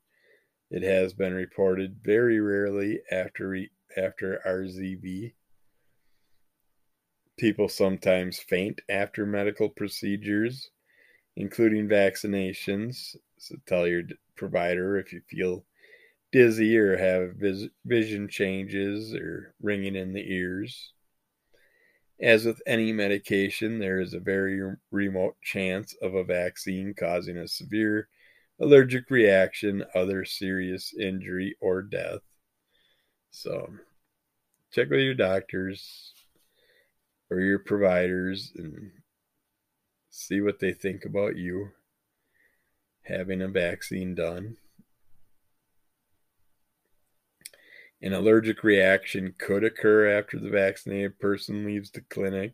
[0.71, 3.55] It has been reported very rarely after
[3.99, 5.35] after RZV.
[7.39, 10.71] People sometimes faint after medical procedures,
[11.37, 13.15] including vaccinations.
[13.37, 14.05] So tell your
[14.37, 15.67] provider if you feel
[16.37, 20.93] dizzy or have vis- vision changes or ringing in the ears.
[22.21, 24.61] As with any medication, there is a very
[24.91, 28.09] remote chance of a vaccine causing a severe
[28.61, 32.21] allergic reaction, other serious injury, or death.
[33.31, 33.71] So,
[34.73, 36.13] check with your doctors
[37.31, 38.91] or your providers and
[40.11, 41.71] see what they think about you
[43.05, 44.59] having a vaccine done.
[48.03, 52.53] An allergic reaction could occur after the vaccinated person leaves the clinic.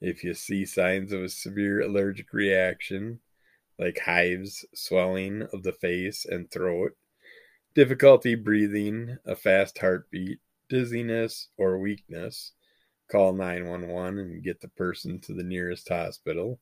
[0.00, 3.20] If you see signs of a severe allergic reaction,
[3.78, 6.96] like hives, swelling of the face and throat,
[7.74, 12.52] difficulty breathing, a fast heartbeat, dizziness, or weakness,
[13.08, 16.58] call 911 and get the person to the nearest hospital.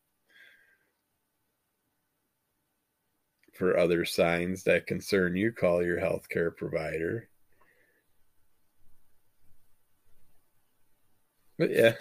[3.55, 7.31] For other signs that concern you, call your healthcare provider.
[11.59, 11.93] But yeah,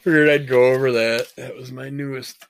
[0.00, 1.26] figured I'd go over that.
[1.36, 2.46] That was my newest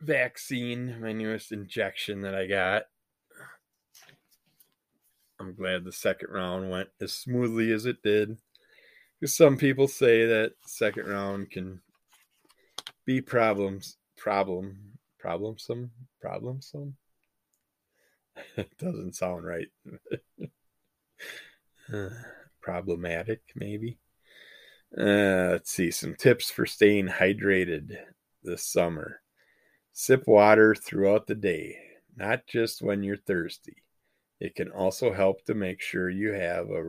[0.00, 2.84] vaccine, my newest injection that I got.
[5.38, 8.36] I'm glad the second round went as smoothly as it did.
[9.20, 11.80] Because some people say that second round can
[13.04, 15.90] be problems, problem, problemsome,
[16.24, 16.94] problemsome.
[18.56, 19.68] it doesn't sound right.
[21.92, 22.08] Uh.
[22.60, 23.98] Problematic, maybe.
[24.96, 27.96] Uh, let's see some tips for staying hydrated
[28.42, 29.20] this summer.
[29.92, 31.76] Sip water throughout the day,
[32.16, 33.76] not just when you're thirsty.
[34.40, 36.88] It can also help to make sure you have a,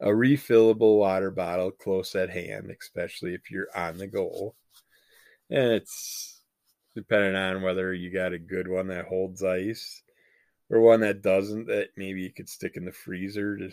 [0.00, 4.54] a refillable water bottle close at hand, especially if you're on the go.
[5.48, 6.40] And it's
[6.94, 10.02] depending on whether you got a good one that holds ice
[10.68, 13.70] or one that doesn't, that maybe you could stick in the freezer to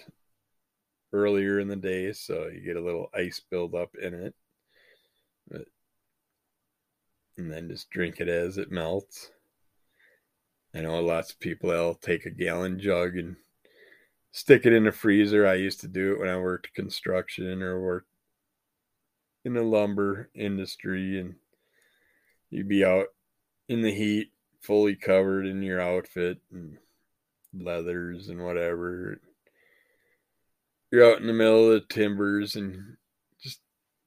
[1.14, 4.34] earlier in the day, so you get a little ice buildup in it.
[5.49, 5.66] But,
[7.38, 9.32] and then just drink it as it melts.
[10.76, 13.36] I know lots of people that'll take a gallon jug and
[14.32, 15.47] stick it in the freezer.
[15.47, 18.09] I used to do it when I worked construction or worked
[19.45, 21.36] in the lumber industry, and
[22.49, 23.07] you'd be out
[23.70, 26.78] in the heat, fully covered in your outfit and
[27.53, 29.20] leathers and whatever
[30.94, 32.96] you're out in the middle of the timbers and
[33.41, 33.62] just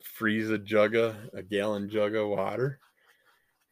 [0.04, 2.78] freeze a jug of a gallon jug of water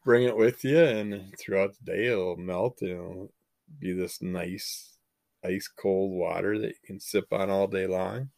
[0.03, 3.31] bring it with you and throughout the day it'll melt and it'll
[3.79, 4.97] be this nice
[5.45, 8.29] ice cold water that you can sip on all day long.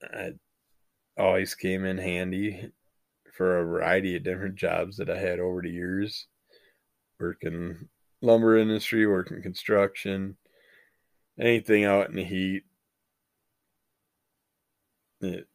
[0.00, 0.38] It
[1.18, 2.70] always came in handy
[3.36, 6.26] for a variety of different jobs that i had over the years.
[7.20, 7.88] Working
[8.22, 10.36] lumber industry working construction
[11.38, 12.62] anything out in the heat
[15.20, 15.46] it,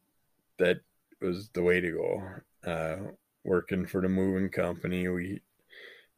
[0.58, 0.80] that
[1.20, 2.70] was the way to go.
[2.70, 2.96] Uh,
[3.44, 5.40] working for the moving company, we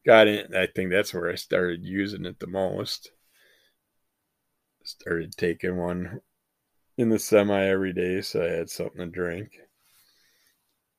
[0.05, 0.55] got in.
[0.55, 3.11] I think that's where I started using it the most.
[4.83, 6.21] Started taking one
[6.97, 9.49] in the semi every day, so I had something to drink.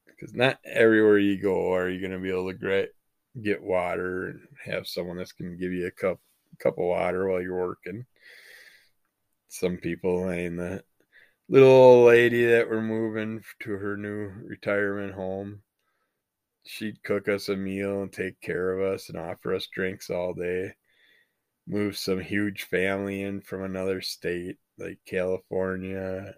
[0.07, 2.93] Because not everywhere you go are you going to be able to get
[3.43, 6.19] get water and have someone that's going to give you a cup
[6.59, 8.07] cup of water while you're working.
[9.49, 10.83] Some people, mean, the
[11.49, 15.63] little old lady that we're moving to her new retirement home.
[16.65, 20.35] She'd cook us a meal and take care of us and offer us drinks all
[20.35, 20.73] day.
[21.69, 26.35] Move some huge family in from another state like California.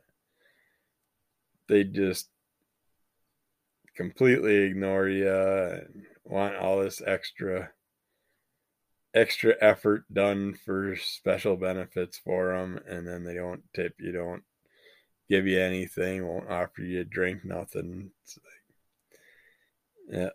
[1.69, 2.29] They just
[3.97, 7.71] completely ignore you and want all this extra
[9.15, 14.43] extra effort done for special benefits for them and then they don't tip you don't
[15.29, 18.11] give you anything, won't offer you a drink, nothing.
[18.37, 20.31] Like, yeah,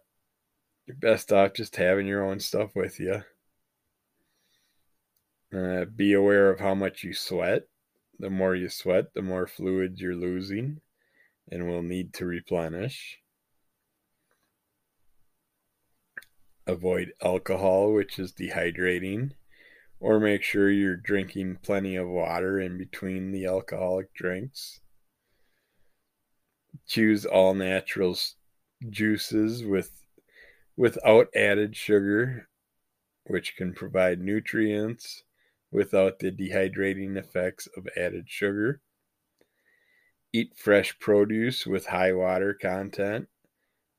[0.86, 3.24] you're best off just having your own stuff with you.
[5.56, 7.64] Uh, be aware of how much you sweat.
[8.20, 10.82] The more you sweat, the more fluids you're losing
[11.52, 13.20] and will need to replenish.
[16.66, 19.32] Avoid alcohol, which is dehydrating,
[20.00, 24.82] Or make sure you're drinking plenty of water in between the alcoholic drinks.
[26.88, 28.18] Choose all natural
[28.90, 29.92] juices with
[30.76, 32.50] without added sugar,
[33.26, 35.24] which can provide nutrients
[35.72, 38.82] without the dehydrating effects of added sugar.
[40.32, 43.28] Eat fresh produce with high water content,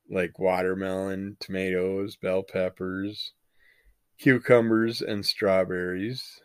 [0.09, 3.33] like watermelon, tomatoes, bell peppers,
[4.17, 6.41] cucumbers, and strawberries,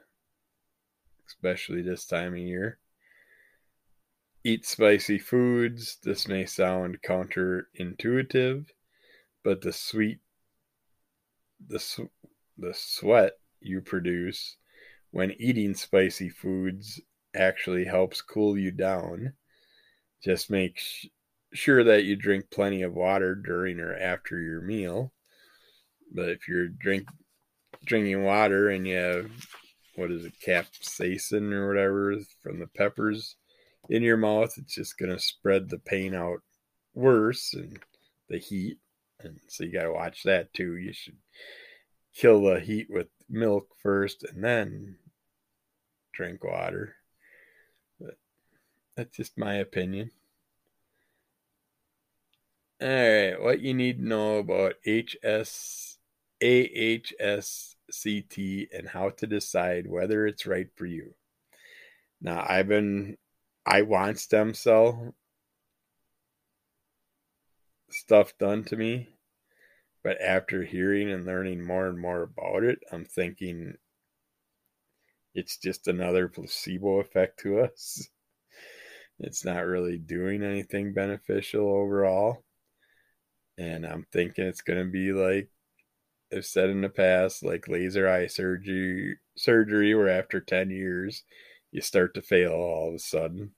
[1.26, 2.79] especially this time of year.
[4.42, 5.98] Eat spicy foods.
[6.02, 8.66] This may sound counterintuitive,
[9.44, 10.20] but the sweet,
[11.66, 12.08] the,
[12.56, 14.56] the sweat you produce
[15.10, 17.02] when eating spicy foods
[17.34, 19.34] actually helps cool you down.
[20.24, 21.06] Just make sh-
[21.52, 25.12] sure that you drink plenty of water during or after your meal.
[26.14, 27.08] But if you're drink
[27.84, 29.30] drinking water and you have
[29.96, 33.36] what is it, capsaicin or whatever from the peppers
[33.90, 36.40] in your mouth, it's just gonna spread the pain out
[36.94, 37.78] worse and
[38.28, 38.78] the heat.
[39.18, 40.76] And so you gotta watch that too.
[40.76, 41.18] You should
[42.14, 44.96] kill the heat with milk first and then
[46.12, 46.94] drink water.
[48.00, 48.16] But
[48.96, 50.12] that's just my opinion.
[52.80, 55.98] All right, what you need to know about HS
[56.42, 57.78] AHSCT
[58.72, 61.14] and how to decide whether it's right for you.
[62.22, 63.18] Now, I've been
[63.66, 65.14] I want stem cell
[67.90, 69.08] stuff done to me,
[70.02, 73.74] but after hearing and learning more and more about it, I'm thinking
[75.34, 78.08] it's just another placebo effect to us.
[79.22, 82.42] It's not really doing anything beneficial overall.
[83.58, 85.50] And I'm thinking it's going to be like
[86.32, 91.24] I've said in the past, like laser eye surgery, surgery, where after 10 years,
[91.72, 93.52] you start to fail all of a sudden.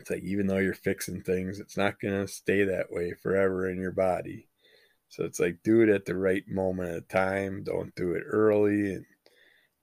[0.00, 3.68] It's like even though you're fixing things, it's not going to stay that way forever
[3.68, 4.48] in your body.
[5.08, 7.64] So it's like do it at the right moment of time.
[7.64, 9.04] Don't do it early and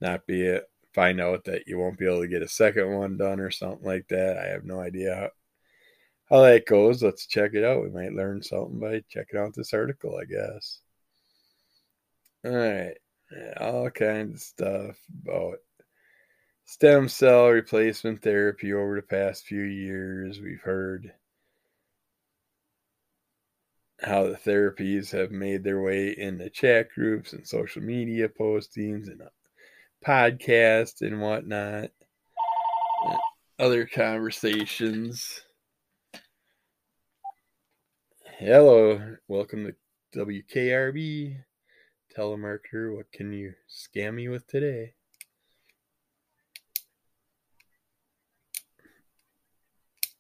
[0.02, 0.66] not be it.
[0.95, 3.86] Find out that you won't be able to get a second one done or something
[3.86, 4.39] like that.
[4.39, 5.30] I have no idea how,
[6.36, 7.04] how that goes.
[7.04, 7.84] Let's check it out.
[7.84, 10.80] We might learn something by checking out this article, I guess.
[12.43, 12.97] All right.
[13.60, 15.60] All kinds of stuff about
[16.70, 20.39] stem cell replacement therapy over the past few years.
[20.39, 21.11] We've heard
[23.99, 29.24] how the therapies have made their way into chat groups and social media postings and
[29.24, 29.30] uh,
[30.05, 31.89] podcasts and whatnot,
[33.05, 33.20] and
[33.57, 35.41] other conversations.
[38.38, 39.74] Hello, welcome
[40.13, 41.36] to WKRB
[42.15, 42.95] telemarketer.
[42.95, 44.93] What can you scam me with today?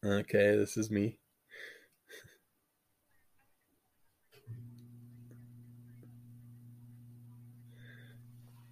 [0.03, 1.19] Okay, this is me.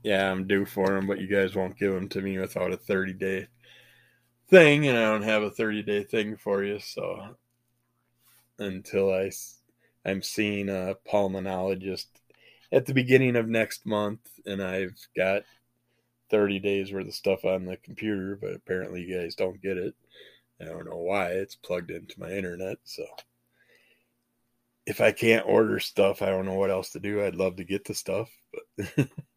[0.07, 2.77] yeah, I'm due for them, but you guys won't give them to me without a
[2.77, 3.47] 30 day
[4.49, 6.79] thing, and I don't have a 30 day thing for you.
[6.79, 7.35] So
[8.59, 9.31] until I,
[10.05, 12.05] I'm seeing a pulmonologist
[12.71, 15.43] at the beginning of next month, and I've got
[16.29, 19.95] 30 days worth of stuff on the computer, but apparently you guys don't get it.
[20.61, 21.29] I don't know why.
[21.31, 23.05] It's plugged into my internet, so
[24.85, 27.23] if I can't order stuff, I don't know what else to do.
[27.23, 29.09] I'd love to get the stuff, but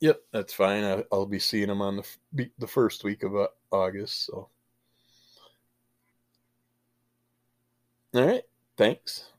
[0.00, 0.84] Yep, that's fine.
[0.84, 1.96] I, will be seeing them on
[2.32, 4.26] the the first week of uh, August.
[4.26, 4.48] So,
[8.14, 8.42] all right,
[8.76, 9.30] thanks.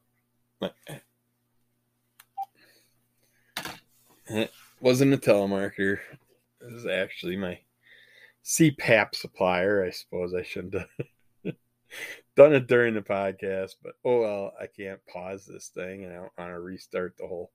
[4.30, 5.99] It wasn't a telemarketer.
[6.61, 7.59] This is actually my
[8.45, 9.84] CPAP supplier.
[9.84, 10.88] I suppose I shouldn't have
[12.36, 16.17] done it during the podcast, but oh well, I can't pause this thing and I
[16.17, 17.51] don't want to restart the whole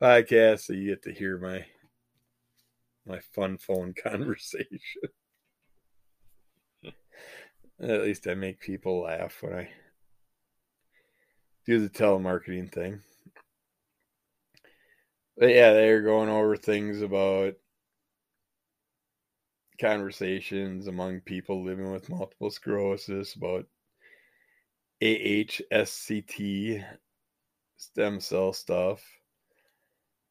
[0.00, 1.66] podcast so you get to hear my
[3.06, 4.78] my fun phone conversation.
[7.80, 9.68] At least I make people laugh when I
[11.66, 13.00] do the telemarketing thing.
[15.38, 17.54] But yeah, they're going over things about
[19.80, 23.66] conversations among people living with multiple sclerosis about
[25.00, 26.84] AHSCT
[27.76, 29.00] stem cell stuff.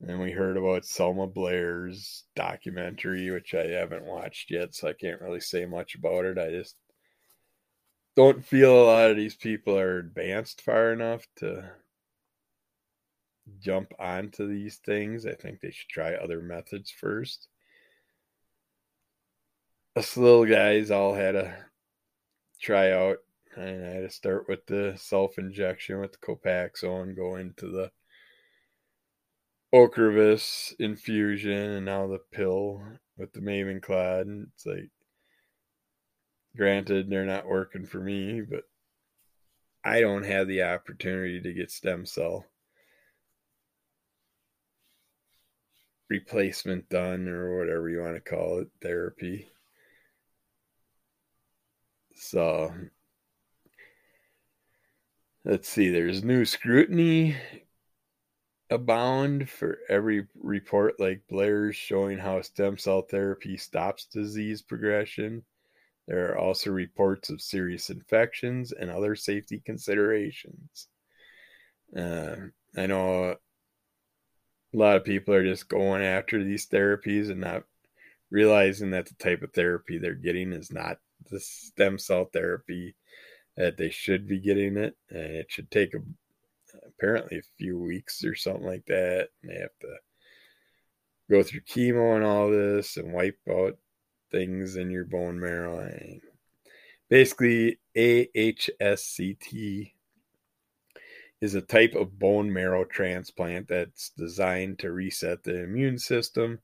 [0.02, 5.22] And we heard about Selma Blair's documentary, which I haven't watched yet, so I can't
[5.22, 6.38] really say much about it.
[6.38, 6.76] I just
[8.18, 11.72] don't feel a lot of these people are advanced far enough to
[13.60, 15.26] jump onto these things.
[15.26, 17.48] I think they should try other methods first.
[19.96, 21.56] Us little guys all had to
[22.62, 23.18] try out,
[23.56, 27.92] and I had to start with the self injection with the Copaxone, go into the
[29.74, 32.82] Ocrevus infusion, and now the pill
[33.18, 34.22] with the Mavenclad.
[34.22, 34.92] And it's like,
[36.56, 38.64] granted, they're not working for me, but
[39.84, 42.46] I don't have the opportunity to get stem cell
[46.10, 49.50] replacement done or whatever you want to call it, therapy.
[52.16, 52.74] So
[55.46, 57.36] let's see, there's new scrutiny
[58.70, 65.44] abound for every report like Blair's showing how stem cell therapy stops disease progression.
[66.08, 70.88] There are also reports of serious infections and other safety considerations.
[71.96, 72.36] Uh,
[72.76, 73.36] I know
[74.78, 77.64] a lot of people are just going after these therapies and not
[78.30, 81.00] realizing that the type of therapy they're getting is not
[81.32, 82.96] the stem cell therapy
[83.56, 84.96] that they should be getting it.
[85.10, 86.00] And it should take a,
[86.86, 89.30] apparently a few weeks or something like that.
[89.42, 89.96] And they have to
[91.28, 93.78] go through chemo and all this and wipe out
[94.32, 96.22] things in your bone marrow and
[97.10, 99.92] basically ahsct
[101.42, 106.60] is a type of bone marrow transplant that's designed to reset the immune system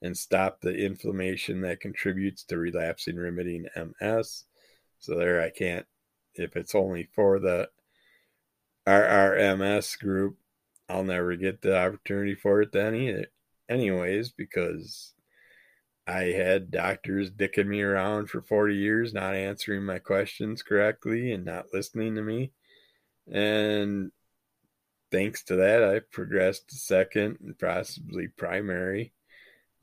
[0.00, 4.44] and stop the inflammation that contributes to relapsing remitting MS.
[4.98, 5.86] So there I can't
[6.34, 7.68] if it's only for the
[8.86, 10.36] RRMS group,
[10.88, 13.26] I'll never get the opportunity for it then either.
[13.68, 15.14] Anyways, because
[16.06, 21.44] I had doctors dicking me around for 40 years, not answering my questions correctly and
[21.44, 22.52] not listening to me.
[23.30, 24.12] And
[25.10, 29.12] thanks to that, I progressed to second and possibly primary.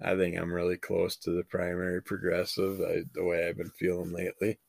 [0.01, 4.11] I think I'm really close to the primary progressive, I, the way I've been feeling
[4.11, 4.59] lately.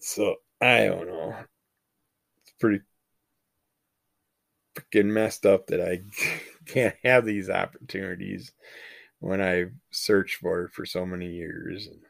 [0.00, 1.34] So I don't know.
[2.42, 2.80] It's pretty
[4.74, 6.02] freaking messed up that I
[6.66, 8.52] can't have these opportunities
[9.20, 11.86] when I searched for it for so many years.
[11.86, 12.00] And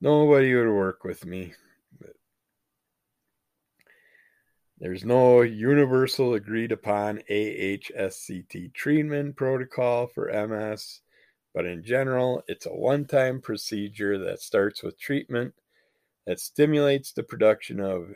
[0.00, 1.54] nobody would work with me.
[4.78, 11.00] There's no universal agreed upon AHSCT treatment protocol for MS,
[11.54, 15.54] but in general, it's a one time procedure that starts with treatment
[16.26, 18.12] that stimulates the production of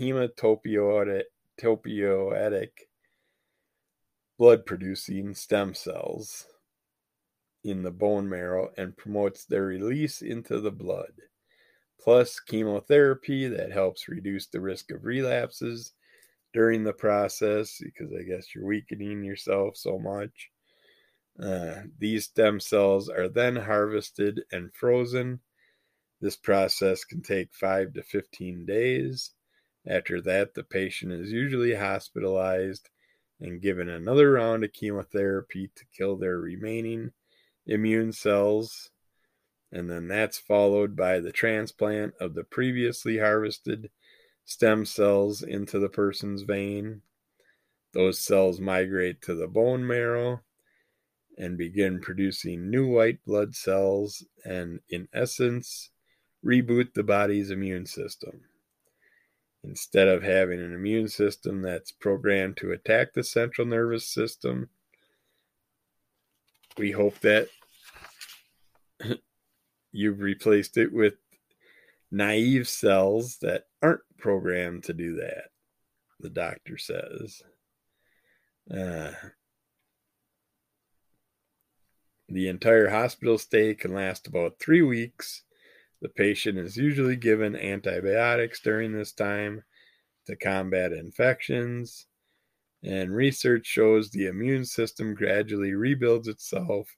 [0.00, 1.24] hematopoietic
[4.38, 6.46] blood producing stem cells
[7.62, 11.12] in the bone marrow and promotes their release into the blood
[12.00, 15.92] plus chemotherapy that helps reduce the risk of relapses
[16.52, 20.50] during the process because I guess you're weakening yourself so much.
[21.42, 25.40] Uh, these stem cells are then harvested and frozen.
[26.20, 29.32] This process can take 5 to 15 days.
[29.86, 32.88] After that, the patient is usually hospitalized
[33.40, 37.10] and given another round of chemotherapy to kill their remaining
[37.66, 38.90] immune cells
[39.74, 43.90] and then that's followed by the transplant of the previously harvested
[44.44, 47.02] stem cells into the person's vein.
[47.92, 50.42] Those cells migrate to the bone marrow
[51.36, 55.90] and begin producing new white blood cells and, in essence,
[56.44, 58.42] reboot the body's immune system.
[59.64, 64.68] Instead of having an immune system that's programmed to attack the central nervous system,
[66.78, 67.48] we hope that
[69.94, 71.14] you've replaced it with
[72.10, 75.50] naive cells that aren't programmed to do that,
[76.18, 77.42] the doctor says.
[78.68, 79.12] Uh,
[82.28, 85.42] the entire hospital stay can last about three weeks.
[86.02, 89.62] The patient is usually given antibiotics during this time
[90.26, 92.06] to combat infections,
[92.82, 96.88] and research shows the immune system gradually rebuilds itself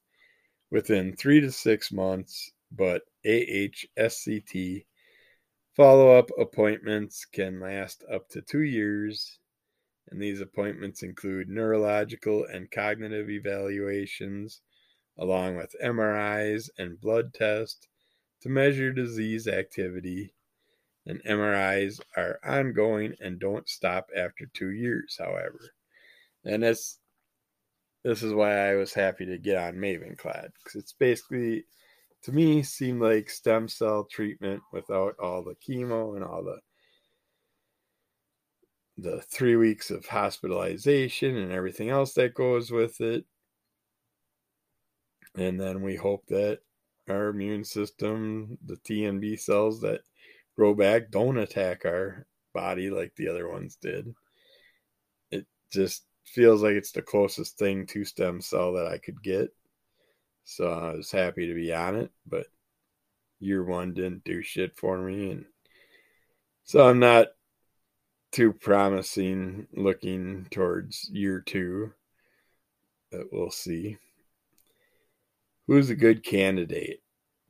[0.70, 4.84] within three to six months but AHSCT
[5.76, 9.38] follow up appointments can last up to two years.
[10.10, 14.62] And these appointments include neurological and cognitive evaluations,
[15.18, 17.88] along with MRIs and blood tests
[18.42, 20.32] to measure disease activity.
[21.06, 25.60] And MRIs are ongoing and don't stop after two years, however.
[26.44, 26.98] And this,
[28.04, 31.64] this is why I was happy to get on Mavenclad, because it's basically
[32.26, 36.58] to me seemed like stem cell treatment without all the chemo and all the
[38.98, 43.24] the three weeks of hospitalization and everything else that goes with it.
[45.36, 46.58] And then we hope that
[47.08, 50.00] our immune system, the T and B cells that
[50.56, 54.12] grow back, don't attack our body like the other ones did.
[55.30, 59.50] It just feels like it's the closest thing to stem cell that I could get.
[60.48, 62.46] So I was happy to be on it, but
[63.40, 65.32] year one didn't do shit for me.
[65.32, 65.44] And
[66.62, 67.28] so I'm not
[68.30, 71.92] too promising looking towards year two.
[73.10, 73.98] But we'll see.
[75.66, 77.02] Who's a good candidate?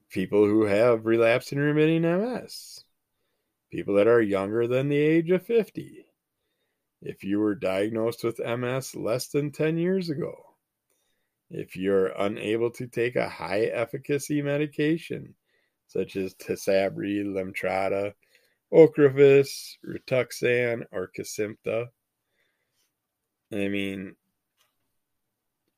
[0.08, 2.82] People who have relapsed and remitting MS.
[3.70, 6.06] People that are younger than the age of 50.
[7.02, 10.55] If you were diagnosed with MS less than 10 years ago.
[11.50, 15.34] If you're unable to take a high efficacy medication,
[15.86, 18.12] such as Tysabri, Lemtrada,
[18.72, 21.86] Ocrevus, Rituxan, or Kesimpta.
[23.52, 24.16] I mean,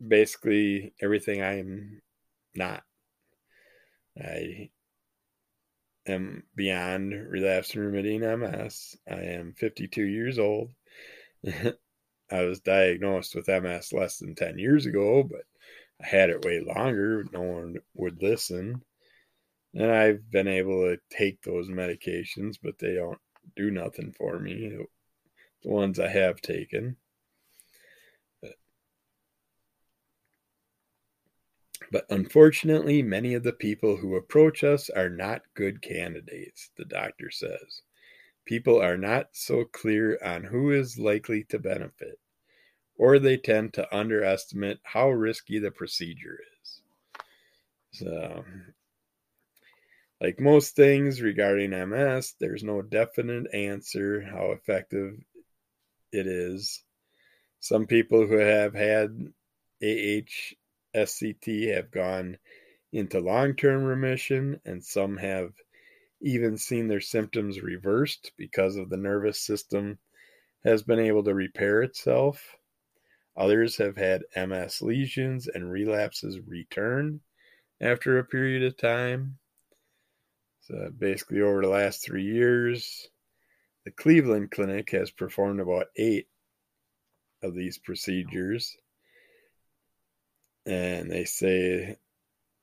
[0.06, 2.00] basically everything I'm
[2.54, 2.82] not.
[4.18, 4.70] I
[6.06, 8.96] am beyond relapsed and remitting MS.
[9.08, 10.70] I am 52 years old.
[12.30, 15.42] I was diagnosed with MS less than 10 years ago, but
[16.02, 17.24] I had it way longer.
[17.32, 18.82] No one would listen.
[19.74, 23.18] And I've been able to take those medications, but they don't
[23.56, 24.76] do nothing for me.
[25.62, 26.96] The ones I have taken.
[31.90, 37.30] But, unfortunately, many of the people who approach us are not good candidates, the doctor
[37.30, 37.82] says.
[38.44, 42.18] People are not so clear on who is likely to benefit,
[42.98, 46.82] or they tend to underestimate how risky the procedure is.
[47.92, 48.44] So
[50.20, 55.14] like most things regarding MS, there's no definite answer how effective
[56.12, 56.82] it is.
[57.60, 59.32] Some people who have had
[59.82, 62.38] AHSCT have gone
[62.92, 65.52] into long term remission, and some have
[66.20, 69.98] even seen their symptoms reversed because of the nervous system
[70.64, 72.57] has been able to repair itself.
[73.38, 77.20] Others have had MS lesions and relapses return
[77.80, 79.38] after a period of time.
[80.62, 83.08] So basically, over the last three years,
[83.84, 86.26] the Cleveland Clinic has performed about eight
[87.40, 88.76] of these procedures.
[90.66, 91.96] And they say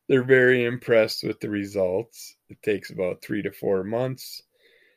[0.10, 2.36] they're very impressed with the results.
[2.50, 4.44] It takes about three to four months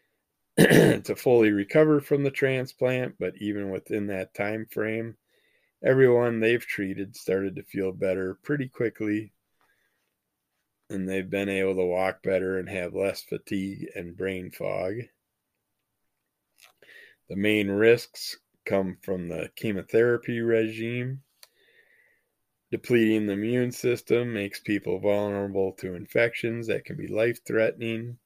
[0.58, 5.16] to fully recover from the transplant, but even within that time frame,
[5.82, 9.32] everyone they've treated started to feel better pretty quickly
[10.90, 14.94] and they've been able to walk better and have less fatigue and brain fog.
[17.28, 21.22] The main risks come from the chemotherapy regime.
[22.70, 28.18] Depleting the immune system makes people vulnerable to infections that can be life threatening.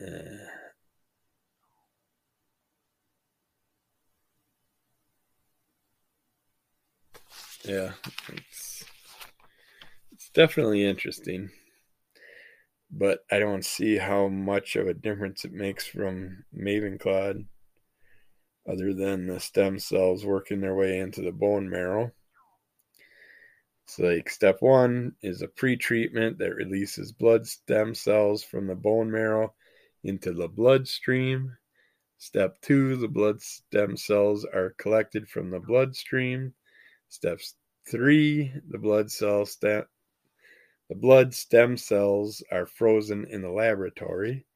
[0.00, 0.46] Uh,
[7.64, 7.92] yeah,
[8.28, 8.84] it's
[10.12, 11.50] it's definitely interesting.
[12.90, 17.46] But I don't see how much of a difference it makes from Mavenclad
[18.68, 22.12] other than the stem cells working their way into the bone marrow.
[23.84, 29.10] It's like step one is a pre-treatment that releases blood stem cells from the bone
[29.10, 29.54] marrow
[30.04, 31.56] into the bloodstream.
[32.18, 36.54] Step two, the blood stem cells are collected from the bloodstream.
[37.12, 37.56] Steps
[37.90, 39.84] three, the blood cell stem
[40.88, 44.46] the blood stem cells are frozen in the laboratory.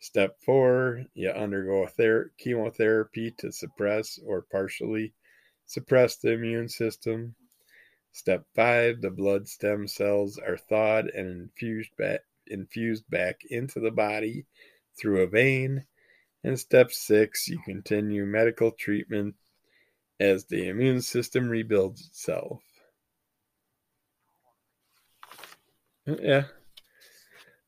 [0.00, 5.14] Step four, you undergo ther- chemotherapy to suppress or partially
[5.66, 7.36] suppress the immune system.
[8.10, 13.92] Step five, the blood stem cells are thawed and infused back, infused back into the
[13.92, 14.44] body
[14.98, 15.86] through a vein.
[16.42, 19.36] And step six, you continue medical treatment
[20.20, 22.62] as the immune system rebuilds itself.
[26.06, 26.44] Yeah.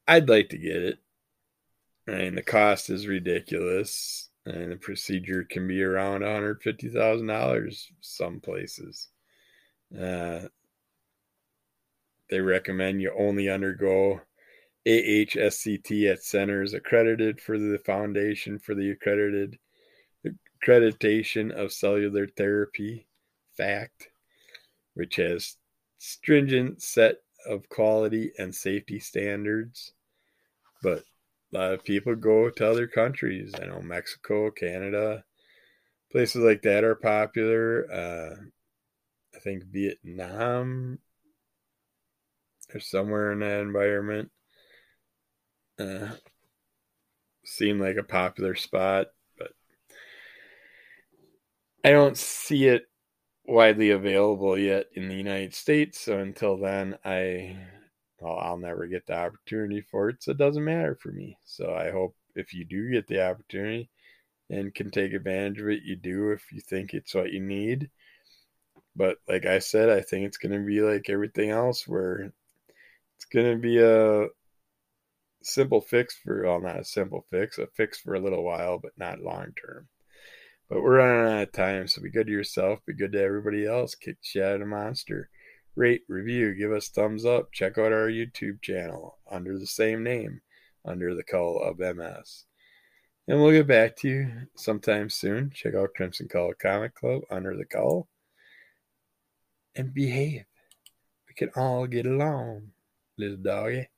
[0.07, 0.99] I'd like to get it.
[2.09, 9.09] I mean, the cost is ridiculous, and the procedure can be around $150,000 some places.
[9.99, 10.43] Uh,
[12.31, 14.21] they recommend you only undergo
[14.87, 19.59] AHSCT at centers accredited for the Foundation for the Accredited
[20.57, 23.07] Accreditation of Cellular Therapy,
[23.57, 24.09] FACT,
[24.95, 25.57] which has
[25.99, 29.93] stringent set of quality and safety standards,
[30.83, 31.05] but
[31.53, 33.55] a lot of people go to other countries.
[33.61, 35.25] I know Mexico, Canada,
[36.11, 37.87] places like that are popular.
[37.93, 38.37] Uh,
[39.35, 40.99] I think Vietnam
[42.75, 44.31] or somewhere in that environment
[45.79, 46.09] uh,
[47.45, 49.09] seemed like a popular spot,
[51.87, 52.89] I don't see it
[53.45, 56.01] widely available yet in the United States.
[56.01, 57.57] So until then, I
[58.19, 61.39] well, I'll never get the opportunity for it, so it doesn't matter for me.
[61.45, 63.89] So I hope if you do get the opportunity
[64.51, 67.89] and can take advantage of it, you do if you think it's what you need.
[68.97, 72.33] But like I said, I think it's going to be like everything else where
[73.15, 74.27] it's going to be a
[75.41, 78.99] simple fix for, well, not a simple fix, a fix for a little while, but
[78.99, 79.87] not long term.
[80.69, 83.67] But we're running out of time, so be good to yourself, be good to everybody
[83.67, 83.95] else.
[83.95, 85.31] Kick of monster.
[85.77, 87.53] Rate, review, give us thumbs up.
[87.53, 90.41] Check out our YouTube channel under the same name,
[90.85, 92.47] under the call of MS.
[93.29, 95.51] And we'll get back to you sometime soon.
[95.55, 98.09] Check out Crimson Call Comic Club under the call.
[99.75, 100.45] And behave.
[101.29, 102.69] We can all get along,
[103.19, 103.89] little doggy.